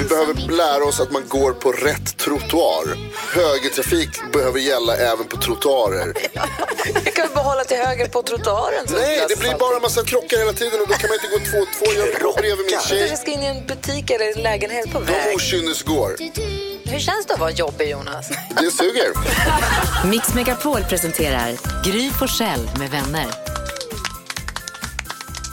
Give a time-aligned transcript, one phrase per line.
[0.00, 2.84] vi behöver lära oss att man går på rätt trottoar.
[3.34, 6.14] Högertrafik behöver gälla även på trottoarer.
[7.04, 8.86] Jag kan behålla till höger på trottoaren.
[8.92, 11.50] Nej, det blir bara en massa krockar hela tiden och då kan man inte gå
[11.50, 11.86] två och två.
[12.00, 13.16] Jag går bredvid min tjej.
[13.16, 16.16] ska in i en butik eller en lägenhet på De okynnesgår.
[16.90, 18.28] Hur känns det att vara jobbig Jonas?
[18.60, 19.10] Det suger.
[20.06, 21.52] Mix Megapol presenterar
[21.84, 23.49] Gry Forssell med vänner.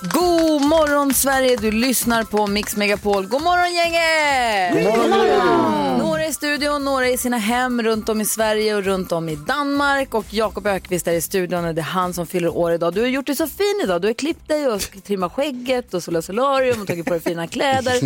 [0.01, 3.27] God morgon Sverige, du lyssnar på Mix Megapol.
[3.27, 4.93] God morgon gänget!
[4.93, 5.97] God morgon!
[5.99, 9.35] Några i studion, några i sina hem runt om i Sverige och runt om i
[9.35, 10.13] Danmark.
[10.13, 12.93] Och Jakob Ökvist är i studion och det är han som fyller år idag.
[12.93, 14.01] Du har gjort det så fin idag.
[14.01, 17.47] Du har klippt dig och trimmat skägget och solat solarium och tagit på dig fina
[17.47, 17.99] kläder.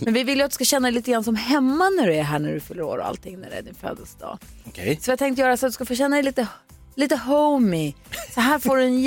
[0.04, 2.14] Men vi vill ju att du ska känna dig lite grann som hemma när du
[2.14, 4.38] är här när du fyller år och allting när det är din födelsedag.
[4.66, 4.98] Okej.
[5.02, 6.46] Så jag tänkte göra så att du ska få känna dig lite,
[6.94, 7.94] lite homey.
[8.34, 9.00] Så här får du en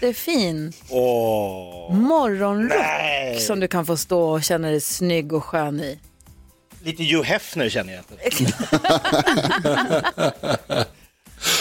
[0.00, 3.40] jättefin Åh, morgonrock Nej.
[3.40, 5.98] som du kan få stå och känna dig snygg och skön i.
[6.82, 8.04] lite Hugh Hefner känner jag.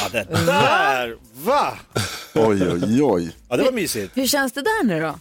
[0.02, 1.78] Ja, det där, va?
[2.34, 3.31] Oj, oj, oj.
[3.50, 4.17] Ja, det var mysigt.
[4.17, 5.20] Hur känns det där nu då?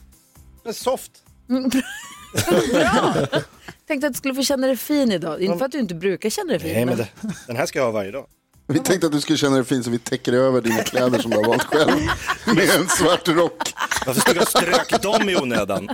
[0.64, 1.10] Men soft.
[2.72, 3.14] Bra!
[3.86, 5.42] Tänkte att du skulle få känna dig fin idag.
[5.42, 6.72] Inte för att du inte brukar känna dig fin.
[6.72, 7.08] Nej, men det,
[7.46, 8.26] den här ska jag ha varje dag.
[8.66, 11.30] Vi tänkte att du skulle känna dig fin så vi täcker över dina kläder som
[11.30, 11.90] du har valt själv.
[12.46, 13.72] Med en svart rock.
[14.06, 15.88] Varför stod jag strök dem i onödan?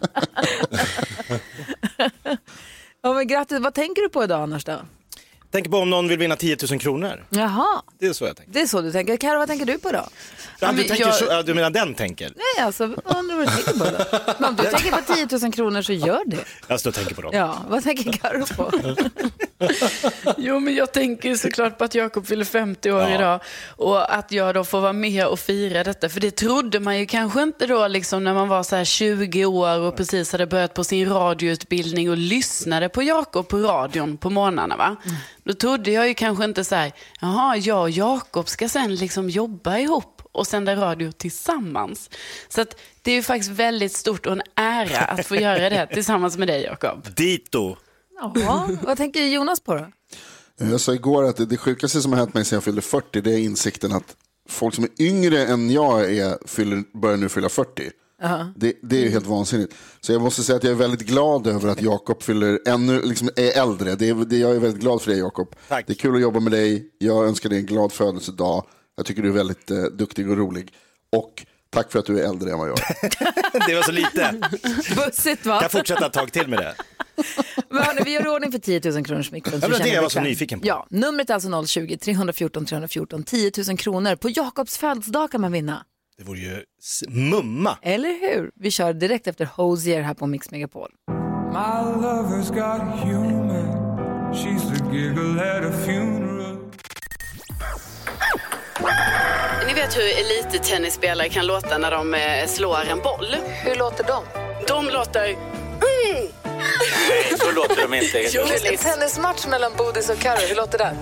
[3.03, 3.59] Ja, men grattis.
[3.61, 4.81] Vad tänker du på idag annars då?
[5.51, 7.25] Tänk på om någon vill vinna 10 000 kronor.
[7.31, 8.53] Jaha, Det är så jag tänker.
[8.53, 9.17] det är så du tänker.
[9.17, 10.09] Karo, vad tänker du på då?
[10.61, 12.33] Ja, du, tänker gör- så, ja, du menar den tänker?
[12.37, 14.35] Nej, alltså, vad undrar vad du tänker på då?
[14.39, 16.45] Men om du tänker på 10 000 kronor så gör det.
[16.67, 17.31] Jag står och tänker på dem.
[17.35, 18.73] Ja, vad tänker Karo på?
[20.39, 23.15] Jo, men jag tänker såklart på att Jakob fyller 50 år Ja.
[23.15, 26.09] idag och att jag då får vara med och fira detta.
[26.09, 29.45] För det trodde man ju kanske inte då liksom när man var så här 20
[29.45, 34.31] år och precis hade börjat på sin radioutbildning och lyssnade på Jakob på radion på
[34.31, 34.77] morgnarna.
[34.77, 34.97] Va?
[35.45, 39.31] Då trodde jag ju kanske inte så här, jaha, jag och Jakob ska sen liksom
[39.31, 42.11] jobba ihop och sända radio tillsammans.
[42.49, 42.65] Så
[43.03, 46.49] det är ju faktiskt väldigt stort och en ära att få göra det tillsammans med
[46.49, 47.07] dig Jakob.
[47.17, 47.77] Dito.
[48.21, 49.87] Ja, vad tänker Jonas på då?
[50.57, 53.21] Jag sa igår att det, det sjukaste som har hänt mig sedan jag fyllde 40
[53.21, 54.17] det är insikten att
[54.49, 57.91] folk som är yngre än jag är fyller, börjar nu fylla 40.
[58.57, 59.75] Det, det är ju helt vansinnigt.
[60.01, 63.29] Så jag måste säga att jag är väldigt glad över att Jakob fyller ännu, liksom
[63.37, 63.95] är äldre.
[63.95, 65.55] Det är, det, jag är väldigt glad för det Jakob.
[65.69, 66.91] Det är kul att jobba med dig.
[66.99, 68.65] Jag önskar dig en glad födelsedag.
[68.97, 70.73] Jag tycker du är väldigt eh, duktig och rolig.
[71.17, 73.67] Och tack för att du är äldre än vad jag är.
[73.69, 74.35] Det var så lite.
[74.97, 75.55] Bussigt va?
[75.55, 76.75] Kan jag fortsätta ett tag till med det?
[77.71, 79.59] Men hörni, vi gör i ordning för 10 000 kronors mikron.
[79.63, 80.67] Ja, men det jag var så nyfiken på.
[80.67, 83.23] Ja, numret är alltså 020-314 314.
[83.23, 84.17] 10 000 kronor.
[84.17, 85.85] På Jakobs födelsedag kan man vinna.
[86.19, 86.63] Det vore ju
[87.09, 87.79] mumma.
[87.83, 88.51] Eller hur?
[88.55, 90.91] Vi kör direkt efter Hosier här på Mix Megapol.
[91.53, 93.89] My lover's got humor.
[94.33, 96.28] She's the giggle at a funeral.
[99.79, 103.37] Vet hur elittennisspelare kan låta när de eh, slår en boll?
[103.65, 104.25] Hur låter de?
[104.67, 105.37] De låter...
[107.39, 108.19] Så låter de inte.
[108.33, 110.97] Jo, En tennismatch mellan Bodis och Karo, hur låter det?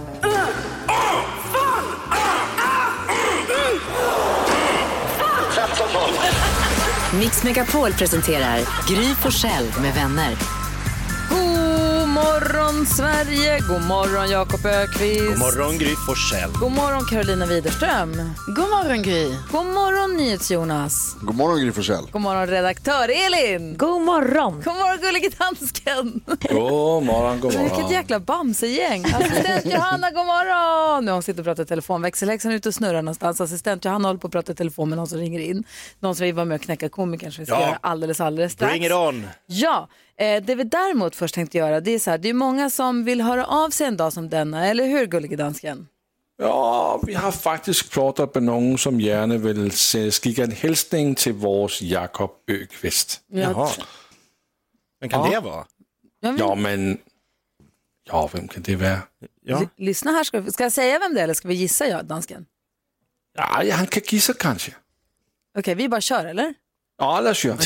[7.18, 10.55] Mix Megapol presenterar Gry Forssell med vänner.
[12.40, 15.20] Morgon Sverige, god morgon Jakob Ökvist.
[15.28, 16.50] God morgon Gry Forssell.
[16.60, 18.12] God morgon Carolina Widerström.
[18.46, 19.28] God morgon, Gry.
[19.52, 21.16] God morgon NyhetsJonas.
[21.20, 22.06] God morgon Gry Forssell.
[22.12, 23.76] God morgon redaktör Elin.
[23.76, 24.52] God morgon.
[24.64, 26.20] God morgon gullige dansken.
[26.50, 27.90] God morgon, god Vilket morgon.
[27.92, 29.04] jäkla bamsegäng.
[29.04, 31.04] Assistent Johanna, god morgon.
[31.04, 32.02] Nu har hon sitter och pratar i telefon.
[32.02, 33.40] Växelhäxan är ute och snurrar någonstans.
[33.40, 35.64] Assistent Johanna håller på att prata i telefon med någon som ringer in.
[36.00, 37.60] Någon som vill vara med och knäcka komikern som vi ska Ja.
[37.66, 38.70] göra alldeles, alldeles strax.
[38.72, 39.26] Bring it on.
[39.46, 39.88] Ja,
[40.18, 43.04] eh, det vi däremot först tänkte göra det är så här, det är många som
[43.04, 45.88] vill höra av sig en dag som denna, eller hur gullige dansken?
[46.38, 49.70] Ja, vi har faktiskt pratat med någon som gärna vill
[50.12, 53.20] skicka en hälsning till vår Jakob Ökvist.
[53.26, 53.70] Jaha.
[55.00, 55.30] Men kan Ja.
[55.40, 55.66] det vara?
[56.22, 56.98] Vill, Ja, men
[58.08, 58.98] Ja, vem kan det vara?
[59.42, 59.58] Ja.
[59.60, 62.04] L- lyssna här, ska, ska jag säga vem det är eller ska vi gissa jag,
[62.06, 62.46] dansken?
[63.36, 64.74] Ja, han kan gissa kanske.
[65.58, 66.54] Okej, vi bara kör eller?
[66.98, 67.58] Ja, låt oss göra.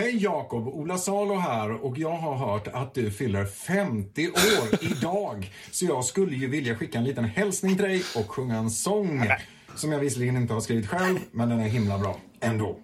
[0.00, 5.52] Hej Jakob, Ola Salo här och jag har hört att du fyller 50 år idag.
[5.70, 9.30] Så jag skulle ju vilja skicka en liten hälsning till dig och sjunga en sång
[9.74, 12.76] som jag visserligen inte har skrivit själv, men den är himla bra ändå.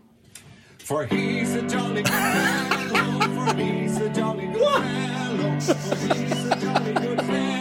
[0.85, 6.59] For he's a jolly good fellow, for he's a jolly good fellow, for he's a
[6.61, 7.57] jolly good fellow.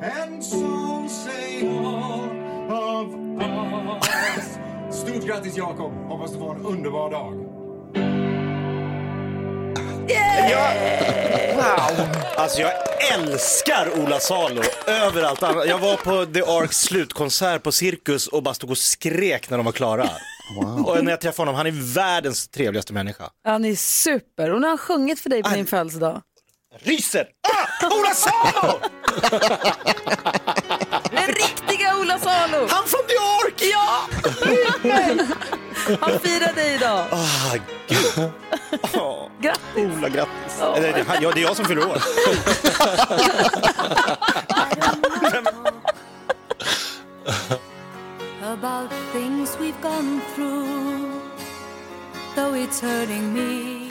[0.22, 0.73] And so
[5.04, 5.92] Stort grattis Jakob!
[5.92, 7.32] Hoppas du får en underbar dag.
[11.56, 12.06] Wow!
[12.36, 12.72] Alltså jag
[13.14, 15.42] älskar Ola Salo överallt.
[15.42, 15.68] annat.
[15.68, 19.66] Jag var på The Arks slutkonsert på Cirkus och bara stod och skrek när de
[19.66, 20.08] var klara.
[20.86, 23.30] Och när jag träffade honom, han är världens trevligaste människa.
[23.44, 24.50] Han är super.
[24.50, 26.22] Och nu har han sjungit för dig på din födelsedag.
[26.78, 27.26] Ryser!
[27.42, 27.86] Ah!
[27.86, 28.80] Ola Salo!
[31.10, 32.66] Den riktiga Ola Salo!
[32.70, 33.62] Han från The Ark!
[33.72, 34.00] Ja!
[36.00, 37.06] Han firar dig idag.
[37.10, 37.54] Ah,
[37.88, 38.30] gud.
[38.94, 39.96] Oh, Grattis!
[39.98, 40.60] Ola, grattis.
[40.76, 41.98] Eller, det, ja, det är jag som fyller år.
[48.54, 51.20] about things we've gone through,
[52.36, 53.83] though it's hurting me.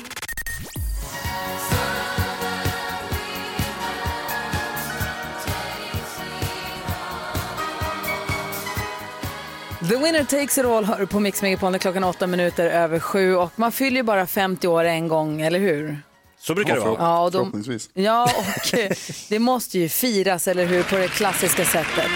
[9.93, 13.51] The winner takes it all hör på Mix Megapol klockan åtta minuter över sju och
[13.55, 15.97] man fyller ju bara 50 år en gång, eller hur?
[16.39, 16.95] Så brukar det vara.
[16.99, 17.89] Ja, och de, Förhoppningsvis.
[17.93, 18.77] ja, och
[19.29, 22.11] det måste ju firas, eller hur, på det klassiska sättet.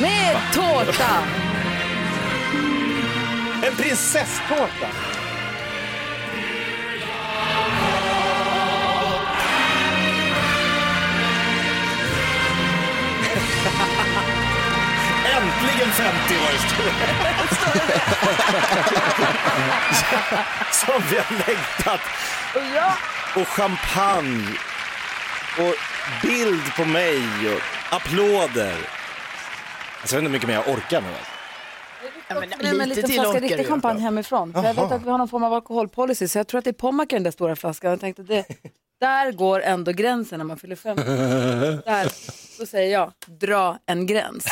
[0.00, 1.24] Med tårta!
[3.62, 4.88] En prinsesstårta!
[15.92, 17.08] 50 år står det.
[20.72, 22.00] Som vi har längtat.
[23.36, 24.58] Och champagne.
[25.58, 25.74] Och
[26.22, 27.18] bild på mig
[27.54, 27.60] och
[27.96, 28.74] applåder.
[30.00, 31.08] Alltså, jag vet inte hur mycket mer jag orkar nu.
[32.28, 34.52] Ja, men med en lite liten till flaska orkar riktig champagne hemifrån.
[34.52, 36.70] För jag vet att vi har någon form av alkoholpolicy så jag tror att det
[36.70, 37.90] är Pommac i den där stora flaskan.
[37.90, 38.44] Jag tänkte det,
[39.02, 41.02] där går ändå gränsen när man fyller 50.
[41.84, 42.12] Där,
[42.58, 44.44] då säger jag, dra en gräns.
[44.44, 44.50] Så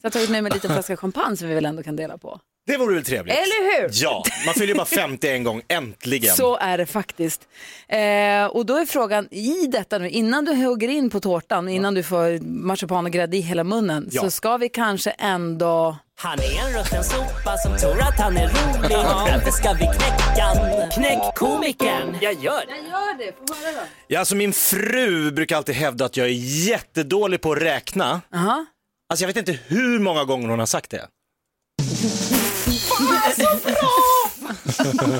[0.00, 2.18] jag har tagit med mig en liten flaska champagne som vi väl ändå kan dela
[2.18, 2.40] på.
[2.66, 3.34] Det vore väl trevligt?
[3.34, 3.90] Eller hur?
[3.92, 6.34] Ja, man fyller ju bara 50 en gång, äntligen.
[6.34, 7.40] Så är det faktiskt.
[7.88, 11.94] Eh, och då är frågan, i detta nu, innan du hugger in på tårtan, innan
[11.94, 14.22] du får marsipan och grädde i hela munnen, Ja.
[14.22, 15.96] så ska vi kanske ändå...
[16.16, 20.90] Han är en rutten sopa som tror att han är rolig Därför ska vi knäcka.
[20.94, 22.16] Knäck komikern.
[22.20, 22.76] Jag gör det.
[22.76, 23.80] Jag gör det, få höra då.
[24.08, 26.30] Ja, alltså min fru brukar alltid hävda att jag är
[26.68, 28.20] jättedålig på att räkna.
[28.34, 28.64] Aha.
[29.10, 31.06] Alltså jag vet inte hur många gånger hon har sagt det.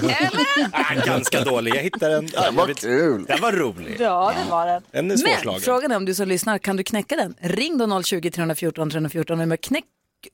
[0.03, 0.69] Eller?
[0.73, 2.27] Ah, ganska dålig, jag hittade en.
[2.27, 3.25] Det jag var kul.
[3.29, 3.97] Den var rolig.
[4.01, 4.83] Ja, det var den.
[4.91, 7.35] Den är Men frågan är om du som lyssnar, kan du knäcka den?
[7.41, 9.85] Ring då 020 314 314 och med knäck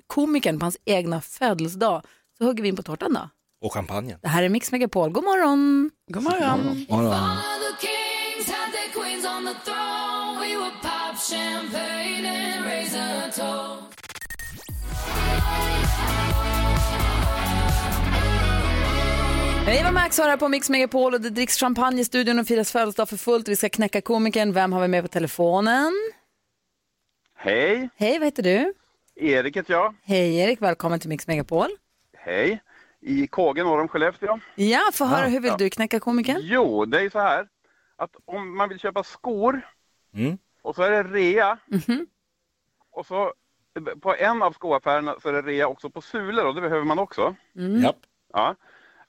[0.07, 2.03] komikern på hans egna födelsedag
[2.39, 3.29] så hugger vi in på tårtan då.
[3.63, 4.19] Och champagnen.
[4.23, 5.11] Det här är Mix Megapol.
[5.11, 5.91] God morgon!
[6.09, 6.87] God morgon.
[19.69, 22.73] Eva Max har här på Mix Megapol och det dricks champagne i studion och firas
[22.73, 23.49] födelsedag för fullt.
[23.49, 24.53] Vi ska knäcka komikern.
[24.53, 25.93] Vem har vi med på telefonen?
[27.37, 28.75] Hej, Hej, vad heter du?
[29.17, 29.95] Erik heter jag.
[30.03, 31.67] Hej Erik, välkommen till Mix Megapol.
[32.17, 32.63] Hej.
[33.01, 34.39] I Kåge norr om Skellefteå.
[34.55, 35.57] Ja, få höra, hur vill Ja.
[35.57, 36.39] du knäcka komikern?
[36.43, 37.49] Jo, det är ju så här
[37.97, 39.61] att om man vill köpa skor
[40.15, 40.39] Mm.
[40.63, 41.59] och så är det rea
[42.91, 43.33] och så
[44.01, 46.99] på en av skoaffärerna så är det rea också på sulor och det behöver man
[46.99, 47.35] också.
[47.83, 47.97] Japp.
[48.33, 48.55] Ja.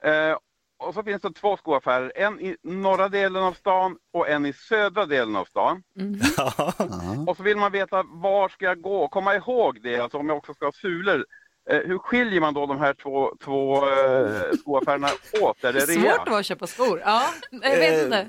[0.03, 0.37] Eh,
[0.79, 4.53] och så finns det två skoaffärer, en i norra delen av stan och en i
[4.53, 5.83] södra delen av stan.
[7.27, 10.37] Och så vill man veta var ska jag gå, komma ihåg det, alltså om jag
[10.37, 11.25] också ska ha sulor.
[11.69, 15.07] Eh, hur skiljer man då de här två, två eh, skoaffärerna
[15.41, 15.63] åt?
[15.63, 16.15] Är det Svårt rea?
[16.15, 17.01] att vara att köpa skor.
[17.05, 18.27] Ja, jag vet Eh, inte.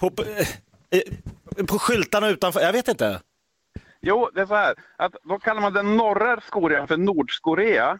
[0.00, 0.22] På, på,
[0.90, 3.20] eh, på skyltarna utanför, jag vet inte.
[4.00, 7.98] Jo, det är så här att då kallar man den norra skorean för Nordskorea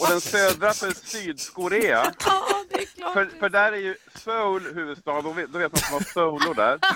[0.00, 2.12] och den södra för Sydskorea.
[2.26, 3.12] Ja, det är klart.
[3.12, 6.12] För, för där är ju Seoul huvudstad, då vet, då vet man att man har
[6.40, 6.78] Seoulor där.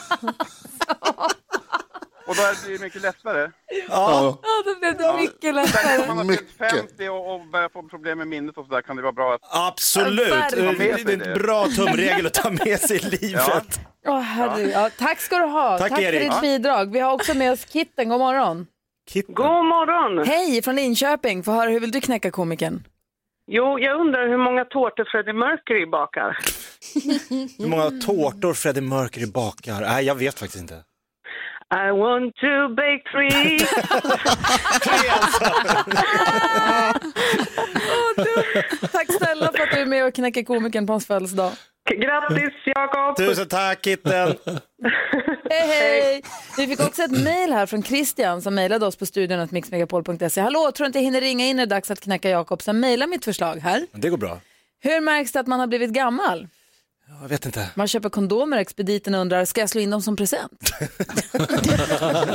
[2.27, 3.51] Och då blir det mycket lättare.
[3.89, 4.39] Ja.
[4.43, 5.99] Ja, då blev det mycket lättare.
[6.03, 6.71] om man har fyllt Mycket.
[6.89, 9.41] 50 och, och börjar få problem med minnet och sådär kan det vara bra att...
[9.51, 10.29] Absolut!
[10.29, 11.21] Ja, Det verkligen.
[11.23, 13.81] är en bra tumregel att ta med sig i livet.
[14.07, 14.73] Åh, herregud.
[14.75, 15.79] Ja, tack ska du ha.
[15.79, 16.21] Tack, tack för Erik.
[16.21, 16.41] ditt Ja.
[16.41, 16.93] bidrag.
[16.93, 18.09] Vi har också med oss Kitten.
[18.09, 18.67] God morgon.
[19.11, 19.35] Kitten.
[19.35, 20.27] God morgon!
[20.27, 21.43] Hej från Linköping.
[21.43, 22.85] Få höra, hur vill du knäcka komikern?
[23.47, 26.39] Jo, jag undrar hur många tårtor Freddie Mercury bakar.
[27.59, 29.81] Hur många tårtor Freddie Mercury bakar?
[29.81, 30.75] Nej, jag vet faktiskt inte.
[31.75, 33.59] I want to bake three.
[38.93, 41.53] Tack snälla för att du är med och knäcker komikern på hans födelsedag.
[41.91, 43.17] Grattis Jakob!
[43.17, 44.35] Tusen tack Kitten!
[45.51, 46.23] Hej, hej!
[46.57, 50.41] Vi fick också ett mejl här från Christian som mejlade oss på studion mixmegapol.se.
[50.41, 52.63] Hallå, tror inte jag hinner ringa in när det är dags att knäcka Jakob.
[52.63, 53.87] Sen mejla mitt förslag här.
[53.93, 54.41] Det går bra.
[54.81, 56.49] Hur märks det att man har blivit gammal?
[57.23, 57.71] Jag vet inte.
[57.75, 60.71] Man köper kondomer, expediten undrar, ska jag slå in dem som present?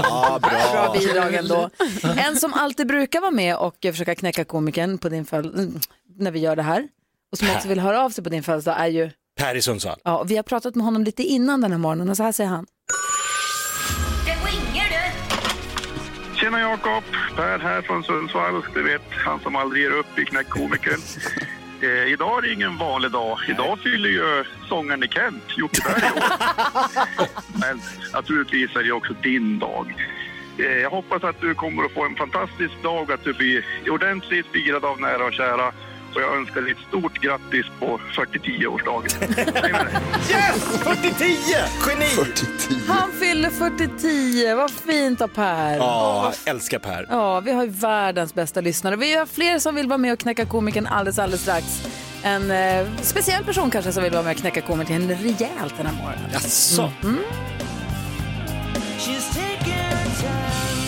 [0.04, 0.72] Ja, bra.
[0.74, 1.70] Bra bidrag ändå.
[2.18, 5.72] En som alltid brukar vara med och försöka knäcka komikern på din föl-
[6.18, 6.88] när vi gör det här
[7.32, 10.00] och som också vill höra av sig på din födelsedag är ju, Per i Sundsvall.
[10.04, 12.32] ja, och vi har pratat med honom lite innan den här morgonen och så här
[12.32, 12.66] säger han.
[16.36, 17.04] Tjena Jakob,
[17.36, 18.64] Per här från Sundsvall.
[18.74, 21.02] Du vet, han som aldrig ger upp i Knäckkomikern.
[21.82, 23.38] Eh, idag är det ingen vanlig dag.
[23.48, 26.24] Idag fyller ju sångaren i Kent, Jocke Berg år.
[27.60, 27.82] Men
[28.14, 29.96] naturligtvis är det också din dag.
[30.58, 34.46] Eh, jag hoppas att du kommer att få en fantastisk dag, att du blir ordentligt
[34.46, 35.74] firad av nära och kära.
[36.16, 39.10] Och jag önskar dig ett stort grattis på 40-10-årsdagen.
[40.30, 40.84] Yes!
[40.84, 41.90] 40-10!
[41.90, 42.06] Geni!
[42.88, 45.78] Han fyller 40 Vad fint av Per.
[45.78, 47.06] Ja, jag älskar Per.
[47.10, 48.96] Ja, vi har ju världens bästa lyssnare.
[48.96, 51.66] Vi har fler som vill vara med och knäcka komikern alldeles, alldeles strax.
[52.24, 55.94] En eh, speciell person kanske som vill vara med och knäcka komikern rejält den här
[56.04, 56.30] morgonen.
[56.34, 56.92] Jaså?
[57.04, 57.18] Mm.
[60.20, 60.79] Her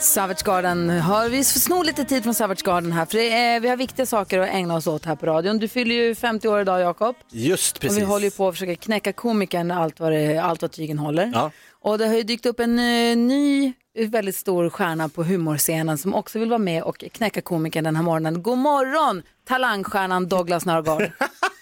[0.00, 3.76] Savage Garden har vi snor lite tid från Savage Garden här för är, vi har
[3.76, 5.58] viktiga saker att ägna oss åt här på radion.
[5.58, 7.16] Du fyller ju 50 år idag Jakob.
[7.30, 7.96] Just precis.
[7.96, 10.98] Och vi håller ju på att försöka knäcka komikern allt vad, det, allt vad tygen
[10.98, 11.30] håller.
[11.34, 11.50] Ja.
[11.80, 16.14] Och det har ju dykt upp en eh, ny väldigt stor stjärna på humorscenen som
[16.14, 18.42] också vill vara med och knäcka komikern den här morgonen.
[18.42, 21.10] God morgon talangstjärnan Douglas Norgard.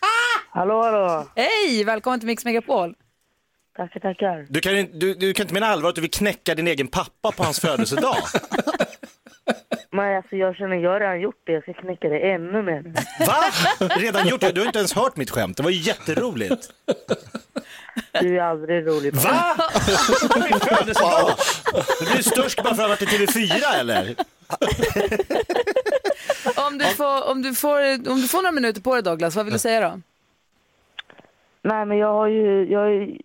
[0.50, 1.26] hallå, hallå.
[1.36, 2.94] Hej, välkommen till Mix Megapol.
[3.76, 4.46] Tackar, tackar.
[4.48, 7.32] Du kan, du, du kan inte mena allvar att du vill knäcka din egen pappa
[7.32, 8.16] på hans födelsedag?
[9.90, 11.52] Men alltså jag känner, jag har redan gjort det.
[11.52, 12.82] Jag ska knäcka det ännu mer.
[13.26, 13.44] Va?
[13.96, 14.52] Redan gjort det?
[14.52, 15.56] Du har inte ens hört mitt skämt.
[15.56, 16.70] Det var ju jätteroligt.
[18.20, 19.14] Du är aldrig rolig.
[19.14, 19.56] Va?
[20.50, 21.30] Min födelsedag?
[22.00, 24.14] Du blir störst bara för att jag varit i TV4 eller?
[26.66, 27.80] Om du, får, om, du får,
[28.10, 30.00] om du får några minuter på dig Douglas, vad vill du säga då?
[31.62, 33.18] Nej, men jag har ju, jag har ju-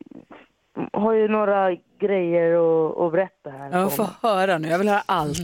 [0.94, 3.72] har ju några grejer att, att berätta här.
[3.72, 5.38] Jag får höra nu, jag vill höra allt.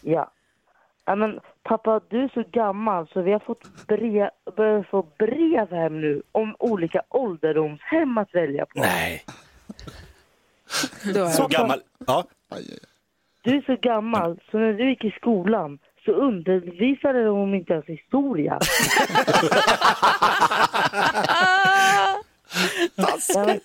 [0.00, 0.30] Ja.
[1.04, 5.72] ja men, pappa, du är så gammal så vi har fått brev, börjat få brev
[5.72, 8.80] hem nu om olika ålderdomshem att välja på.
[8.80, 9.24] Nej.
[11.14, 11.80] Då Så gammal.
[12.06, 12.24] Ja.
[13.42, 17.86] Du är så gammal så när du gick i skolan så undervisade de inte ens
[17.86, 18.58] historia.
[23.34, 23.60] Men,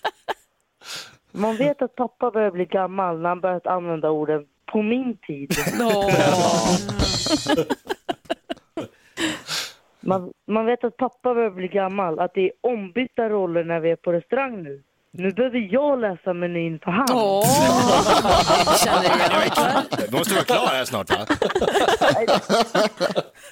[1.35, 5.51] Man vet att pappa börjar bli gammal när han börjat använda orden på min tid.
[9.99, 13.91] Man, man vet att pappa börjar bli gammal, att det är ombytta roller när vi
[13.91, 14.83] är på restaurang nu.
[15.15, 17.10] Nu behöver jag läsa menyn för hand.
[20.08, 21.17] Du måste vara klar här snart va?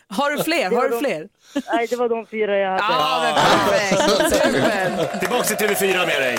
[0.08, 0.75] Har du fler?
[0.75, 1.27] Har du fler?
[1.74, 2.84] Nej, det var de fyra jag hade.
[2.94, 3.34] Ja, men
[4.30, 5.20] perfekt.
[5.20, 6.38] Tillbaks till TV4 med dig.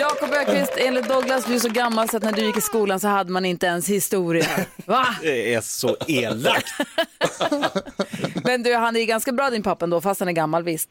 [0.00, 3.00] Jakob Öqvist, enligt Douglas, du är så gammal så att när du gick i skolan
[3.00, 4.46] så hade man inte ens historia.
[4.86, 5.06] Va?
[5.22, 6.72] Det är så elakt.
[8.44, 10.88] Men du, han är ganska bra din pappa ändå, fast han är gammal visst.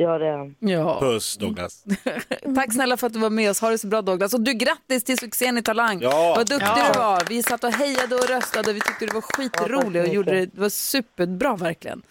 [0.00, 0.54] Ja, det.
[0.58, 1.00] Ja.
[1.00, 1.84] Puss Douglas.
[2.54, 3.60] Tack snälla för att du var med oss.
[3.60, 4.34] Ha det så bra Douglas.
[4.34, 6.00] Och du, grattis till succén i Talang.
[6.02, 6.34] Ja.
[6.36, 6.90] Vad duktig Ja.
[6.92, 7.22] du var.
[7.28, 10.60] Vi satt och hejade och röstade vi tyckte du var skitrolig och gjorde det, det
[10.60, 12.02] var superbra verkligen.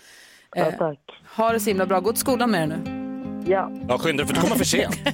[0.56, 1.00] Ja, tack.
[1.36, 2.00] Ha det så himla bra.
[2.00, 3.04] Gå till skolan med dig nu.
[3.52, 3.72] Ja.
[3.90, 4.96] Ja, skynda dig för du kommer för sent.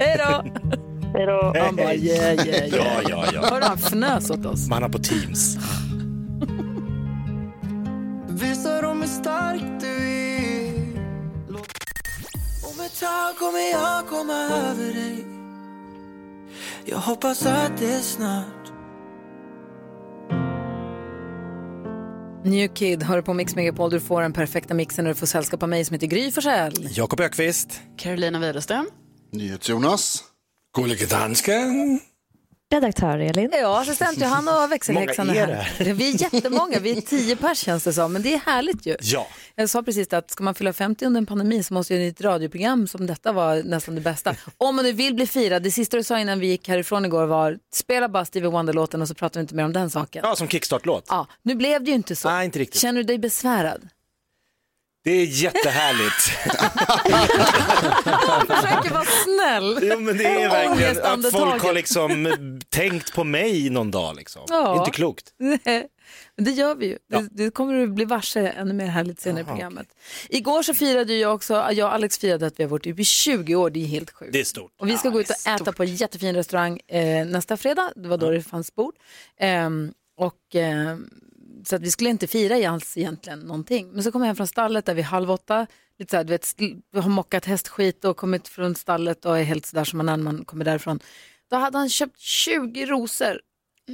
[0.00, 0.44] Hej då!
[1.14, 1.52] Hej då!
[1.64, 2.68] Han bara yeah, yeah, yeah.
[2.68, 3.40] Ja, ja, ja.
[3.40, 4.68] Hörde han fnös åt oss?
[4.68, 5.56] Man har på Teams.
[8.28, 10.05] Visa dem hur stark du är
[13.26, 15.24] Tag kommer jag komma över dig
[16.84, 18.72] Jag hoppas att det är snart
[22.44, 23.90] New Kid hör på Mix Megapol.
[23.90, 26.88] Du får den perfekta mixen när du får sällskap av mig som heter Gry Forssell.
[26.90, 27.80] Jakob Ökvist.
[27.96, 28.86] Carolina Widerström.
[29.32, 30.24] NyhetsJonas.
[30.76, 32.00] Gullige dansken.
[32.74, 33.50] Redaktör Elin.
[33.52, 35.92] Ja, assistent Johanna och växelhäxan Många är här.
[35.92, 38.96] Vi är jättemånga, vi är tio pers känns det som, men det är härligt ju.
[39.00, 39.26] Ja.
[39.54, 42.20] Jag sa precis att ska man fylla 50 under en pandemi så måste ju ett
[42.20, 44.34] radioprogram som detta vara nästan det bästa.
[44.58, 47.26] Om man nu vill bli firad, det sista du sa innan vi gick härifrån igår
[47.26, 50.22] var spela bara Stevie Wonder-låten och så pratar vi inte mer om den saken.
[50.24, 51.04] Ja, som kickstart-låt.
[51.08, 52.28] Ja, nu blev det ju inte så.
[52.28, 52.80] Nej, inte riktigt.
[52.80, 53.88] Känner du dig besvärad?
[55.06, 56.30] Det är jättehärligt.
[58.28, 59.78] Jag försöker vara snäll.
[59.82, 64.16] Jo, men det är verkligen att folk har liksom tänkt på mig någon dag.
[64.16, 64.42] Liksom.
[64.48, 64.62] Ja.
[64.62, 65.32] Det är inte klokt.
[65.38, 65.86] Nej,
[66.36, 66.98] men det gör vi ju.
[67.10, 69.88] Det, det kommer du bli varse ännu mer härligt senare i Jaha, programmet.
[70.28, 73.04] Igår så firade jag också, jag och Alex firade att vi har varit uppe i
[73.04, 74.32] 20 år, det är helt sjukt.
[74.32, 74.72] Det är stort.
[74.78, 78.08] Och vi ska gå ut och äta på en jättefin restaurang eh, nästa fredag, det
[78.08, 78.94] var då det fanns bord.
[79.40, 81.10] Ehm, och, ehm,
[81.68, 83.90] så att vi skulle inte fira alls egentligen någonting.
[83.92, 85.66] Men så kom jag hem från stallet där vid halv åtta,
[85.98, 86.54] lite så här, du vet,
[87.04, 90.24] har mockat hästskit och kommit från stallet och är helt sådär som man är när
[90.24, 91.00] man kommer därifrån.
[91.50, 93.40] Då hade han köpt 20 rosor.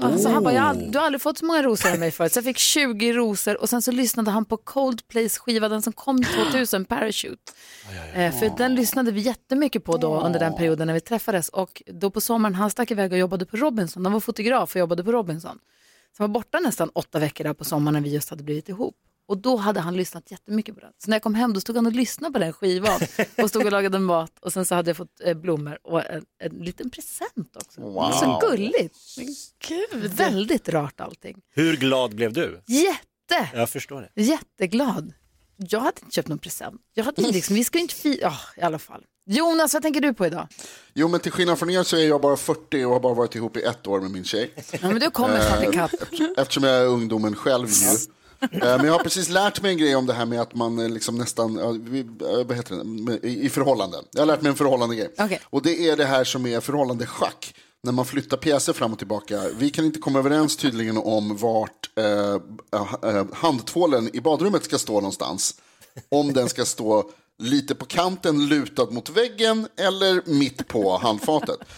[0.01, 2.33] Alltså han bara, jag du har aldrig fått så många rosor av mig förut.
[2.33, 5.93] Så jag fick 20 rosor och sen så lyssnade han på Coldplays skiva, den som
[5.93, 7.53] kom 2000, Parachute.
[8.15, 11.49] Eh, för den lyssnade vi jättemycket på då under den perioden när vi träffades.
[11.49, 14.05] Och då på sommaren, han stack iväg och jobbade på Robinson.
[14.05, 15.59] Han var fotograf och jobbade på Robinson.
[16.17, 18.69] Så han var borta nästan åtta veckor där på sommaren när vi just hade blivit
[18.69, 18.97] ihop.
[19.27, 20.93] Och då hade han lyssnat jättemycket på den.
[20.99, 23.01] Så när jag kom hem då stod han och lyssnade på den skivan
[23.43, 24.33] och stod och lagade mat.
[24.41, 27.81] Och sen så hade jag fått eh, blommor och en, en liten present också.
[27.81, 28.41] Det var Så Wow.
[28.41, 28.97] gulligt.
[29.69, 30.13] Gud.
[30.17, 31.43] Väldigt rart allting.
[31.55, 32.63] Hur glad blev du?
[32.67, 33.51] Jätte!
[33.55, 34.23] Jag förstår det.
[34.23, 35.13] Jätteglad.
[35.57, 36.81] Jag hade inte köpt någon present.
[36.95, 39.05] Jag hade liksom, vi ska ju inte fira, ja i alla fall.
[39.27, 40.47] Jonas, vad tänker du på idag?
[40.95, 43.35] Jo, men till skillnad från er så är jag bara 40 och har bara varit
[43.35, 44.55] ihop i ett år med min tjej.
[44.71, 45.91] Ja, men du kommer snart Eh, ikapp.
[46.37, 47.87] Eftersom jag är ungdomen själv nu.
[48.53, 50.79] Eh, Men jag har precis lärt mig en grej om det här med att man
[50.79, 51.55] eh, liksom nästan,
[52.47, 52.77] vad heter
[53.21, 54.05] det, i förhållanden.
[54.11, 55.15] Jag har lärt mig en förhållande grej.
[55.19, 55.41] Okej.
[55.51, 57.55] Och det är det här som är förhållande schack.
[57.85, 59.41] När man flyttar pjäser fram och tillbaka.
[59.59, 65.55] Vi kan inte komma överens tydligen om vart eh, handtvålen i badrummet ska stå någonstans.
[66.09, 71.59] Om den ska stå lite på kanten lutad mot väggen eller mitt på handfatet.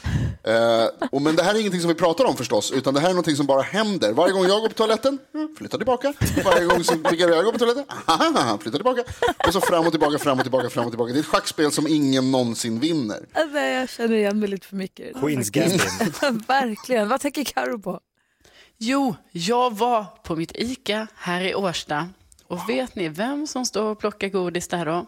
[0.46, 3.08] Eh, och men det här är ingenting som vi pratar om förstås, utan det här
[3.08, 4.12] är någonting som bara händer.
[4.12, 6.14] Varje gång jag går på toaletten, mm, flytta tillbaka.
[6.44, 9.04] Varje gång som Mikael går på toaletten, aha, flytta tillbaka.
[9.46, 11.12] Och så fram och tillbaka, fram och tillbaka, fram och tillbaka.
[11.12, 13.26] Det är ett schackspel som ingen någonsin vinner.
[13.32, 15.20] Alltså, jag känner igen mig lite för mycket.
[15.20, 15.82] Queens Gambit.
[16.48, 17.08] Verkligen.
[17.08, 18.00] Vad tänker Karo på?
[18.78, 22.08] Jo, jag var på mitt ICA här i Årsta.
[22.46, 25.06] Och vet ni vem som står och plockar godis där då?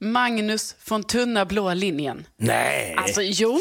[0.00, 2.26] Magnus från tunna blå linjen.
[2.36, 2.94] Nej.
[2.98, 3.60] Alltså jo.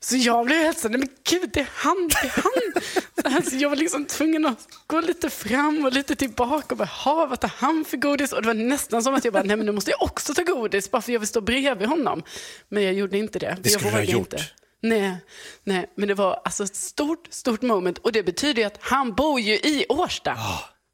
[0.00, 2.82] Så jag blev helt så, nej men gud det är han, det är han.
[3.22, 6.76] Så här, så jag var liksom tvungen att gå lite fram och lite tillbaka och
[6.76, 8.32] bara, "Ha, vad tar han för godis?
[8.32, 10.42] Och det var nästan som att jag bara, nej men nu måste jag också ta
[10.42, 12.22] godis bara för jag vill stå bredvid honom.
[12.68, 13.56] Men jag gjorde inte det.
[13.60, 14.32] Det jag skulle du ha gjort.
[14.32, 14.44] Inte.
[14.82, 15.16] Nej,
[15.64, 17.98] nej, men det var alltså ett stort, stort moment.
[17.98, 20.36] Och det betyder ju att han bor ju i Årsta.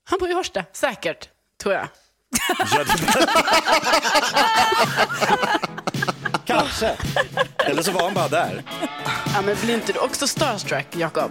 [0.04, 1.28] Han bor i Årsta, säkert,
[1.62, 1.88] tror jag.
[6.46, 6.96] Kanske.
[7.58, 8.62] Eller så var han bara där.
[9.34, 11.30] Ja, men blir inte du också starstruck, Jakob?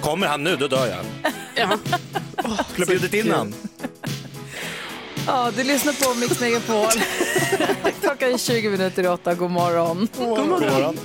[0.00, 1.32] Kommer han nu, då dör jag.
[1.54, 1.78] Ja.
[2.72, 3.54] Skulle ha bjudit in han.
[5.26, 6.86] Ja, du lyssnar på Mix Megapol.
[8.00, 9.34] Klockan är 20 minuter i åtta.
[9.34, 10.08] God morgon.
[10.18, 10.98] God God morgon.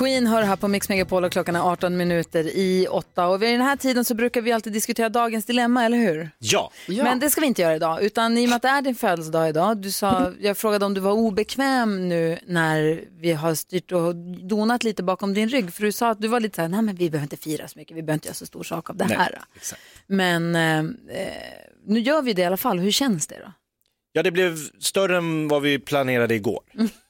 [0.00, 3.26] Queen hör här på Mix Megapol och klockan är 18 minuter i åtta.
[3.26, 6.30] Och vid den här tiden så brukar vi alltid diskutera dagens dilemma, eller hur?
[6.38, 6.72] Ja.
[6.86, 8.94] Men det ska vi inte göra idag, utan i och med att det är din
[8.94, 9.76] födelsedag idag.
[9.76, 14.16] Du sa, jag frågade om du var obekväm nu när vi har styrt och
[14.48, 15.72] donat lite bakom din rygg.
[15.72, 17.68] För du sa att du var lite så här, nej men vi behöver inte fira
[17.68, 19.38] så mycket, vi behöver inte göra så stor sak av det Nej, här.
[19.56, 19.82] exakt.
[20.06, 21.32] Men eh, eh,
[21.86, 23.52] nu gör vi det i alla fall, hur känns det då?
[24.12, 26.60] Ja, det blev större än vad vi planerade igår.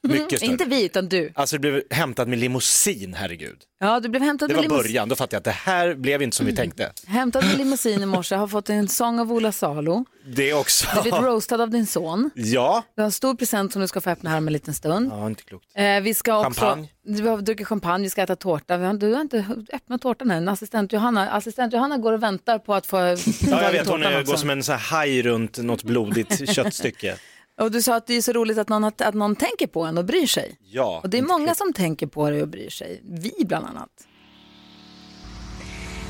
[0.09, 0.51] Mycket större.
[0.51, 1.33] Inte vi, utan du.
[1.35, 3.57] Alltså det blev hämtat med limousin, herregud.
[3.81, 4.83] Ja, du blev hämtad Det med var limousin.
[4.93, 6.93] början, då fattade jag att det här blev inte som vi tänkte.
[7.07, 10.05] Hämtad med limousin i morse, har fått en sång av Ola Salo.
[10.27, 10.87] Det också.
[10.95, 12.31] Du blivit roastad av din son.
[12.35, 14.75] Ja, Du har en stor present som du ska få öppna här om en liten
[14.75, 15.11] stund.
[15.13, 15.67] ja inte klokt.
[15.75, 16.89] Eh, vi ska också, Champagne.
[17.03, 18.77] Vi har druckit champagne, vi ska äta tårta.
[18.77, 20.49] Vi har, du har inte öppnat tårtan än.
[20.49, 23.17] Assistent Johanna, assistent Johanna går och väntar på att få Ja,
[23.63, 27.17] jag vet, hon är, går som en här haj runt något blodigt köttstycke.
[27.61, 29.99] Och du sa att det är så roligt att någon, att någon tänker på en
[29.99, 30.59] och bryr sig.
[30.61, 33.03] Ja, Och det är många som tänker på dig och bryr sig.
[33.05, 33.91] Vi bland annat.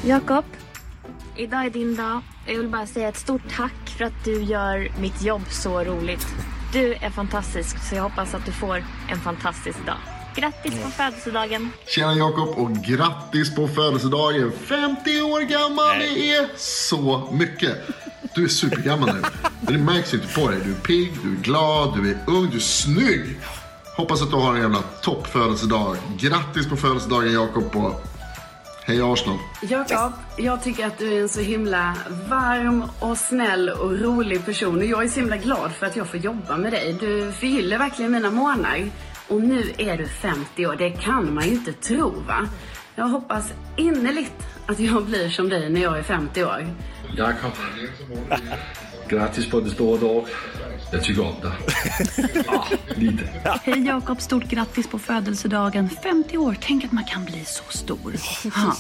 [0.05, 0.45] Jakob,
[1.37, 2.21] Idag är din dag.
[2.47, 6.27] Jag vill bara säga ett stort tack för att du gör mitt jobb så roligt.
[6.73, 10.20] Du är fantastisk, så jag hoppas att du får en fantastisk dag.
[10.35, 11.71] Grattis på födelsedagen!
[11.87, 14.53] Tjena Jakob och grattis på födelsedagen.
[14.65, 17.77] 50 år gammal, det är så mycket.
[18.35, 19.23] Du är supergammal nu.
[19.61, 20.59] Men det märks inte på dig.
[20.65, 23.41] Du är pigg, du är glad, du är ung, du är snygg.
[23.97, 25.97] Hoppas att du har en jävla toppfödelsedag.
[26.19, 28.07] Grattis på födelsedagen Jakob och
[28.85, 29.39] hej Arsenal.
[29.63, 31.97] Jakob, jag tycker att du är en så himla
[32.29, 34.79] varm och snäll och rolig person.
[34.79, 36.97] Och jag är så himla glad för att jag får jobba med dig.
[37.01, 38.91] Du förgyller verkligen mina månader.
[39.31, 40.77] Och nu är du 50 år.
[40.77, 42.49] Det kan man ju inte tro va?
[42.95, 46.67] Jag hoppas innerligt att jag blir som dig när jag är 50 år.
[47.17, 47.53] Jakob,
[49.09, 50.27] grattis på din stora dag.
[50.93, 51.53] Jag tycker om dig.
[52.49, 52.65] Ah,
[52.97, 53.25] lite.
[53.65, 55.89] Hej Jakob, stort grattis på födelsedagen.
[56.03, 58.13] 50 år, tänk att man kan bli så stor.
[58.57, 58.75] Ha.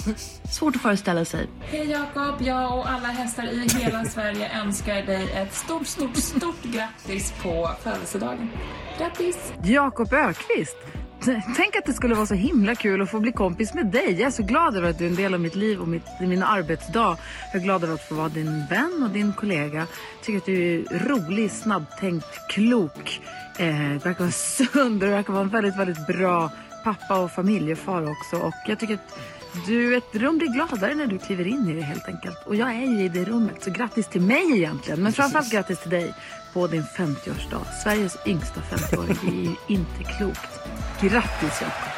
[0.53, 1.47] Svårt att föreställa sig.
[1.61, 6.63] Hej Jakob, jag och alla hästar i hela Sverige önskar dig ett stort, stort, stort
[6.63, 8.51] grattis på födelsedagen.
[8.99, 9.53] Grattis!
[9.65, 10.77] Jakob Ökvist.
[11.57, 14.13] Tänk att det skulle vara så himla kul att få bli kompis med dig.
[14.13, 16.05] Jag är så glad över att du är en del av mitt liv och mitt,
[16.21, 17.17] min arbetsdag.
[17.53, 19.79] Jag är glad över att få vara din vän och din kollega.
[19.79, 19.89] Jag
[20.23, 23.21] tycker att du är rolig, snabbtänkt, klok.
[23.59, 24.31] Eh, verkar vara
[24.73, 26.51] sund och du verkar vara en väldigt, väldigt bra
[26.85, 28.37] pappa och familjefar också.
[28.37, 29.19] Och jag tycker att
[29.67, 32.47] du, ett rum blir gladare när du kliver in i det helt enkelt.
[32.47, 35.03] Och jag är ju i det rummet, så grattis till mig egentligen.
[35.03, 36.15] Men framförallt grattis till dig
[36.53, 37.65] på din 50-årsdag.
[37.83, 39.17] Sveriges yngsta 50-åring.
[39.23, 40.70] Det är ju inte klokt.
[41.01, 41.93] Grattis Jakob!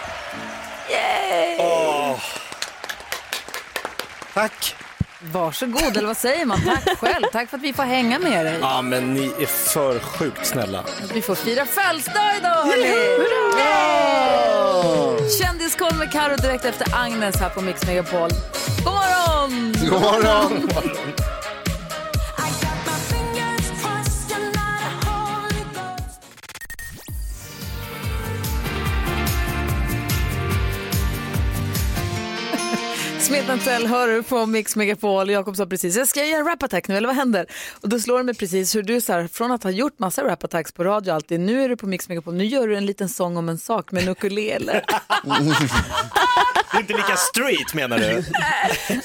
[0.91, 1.57] Yay!
[1.59, 2.19] Åh.
[4.35, 4.75] Tack!
[5.21, 6.59] Varsågod, eller vad säger man?
[6.65, 7.25] Tack själv.
[7.33, 8.59] Tack för att vi får hänga med dig.
[8.61, 10.85] Ja, men ni är för sjukt snälla.
[11.15, 13.29] Vi får fira födelsedag idag hörni!
[15.43, 18.31] Kändiskoll med Karo direkt efter Agnes här på Mix Megapol.
[18.85, 19.75] God morgon!
[19.91, 20.69] God morgon!
[33.33, 35.31] Smetantell hör du på Mix Megapol.
[35.31, 37.47] Jakob sa precis, jag ska göra en rap-attack nu, eller vad händer?
[37.81, 40.25] Och då slår det mig precis hur du så här, från att ha gjort massa
[40.25, 43.09] rap-attacks på radio alltid, nu är du på Mix Megapol, nu gör du en liten
[43.09, 44.85] sång om en sak med en ukulele.
[46.73, 48.25] Det är inte lika street menar du?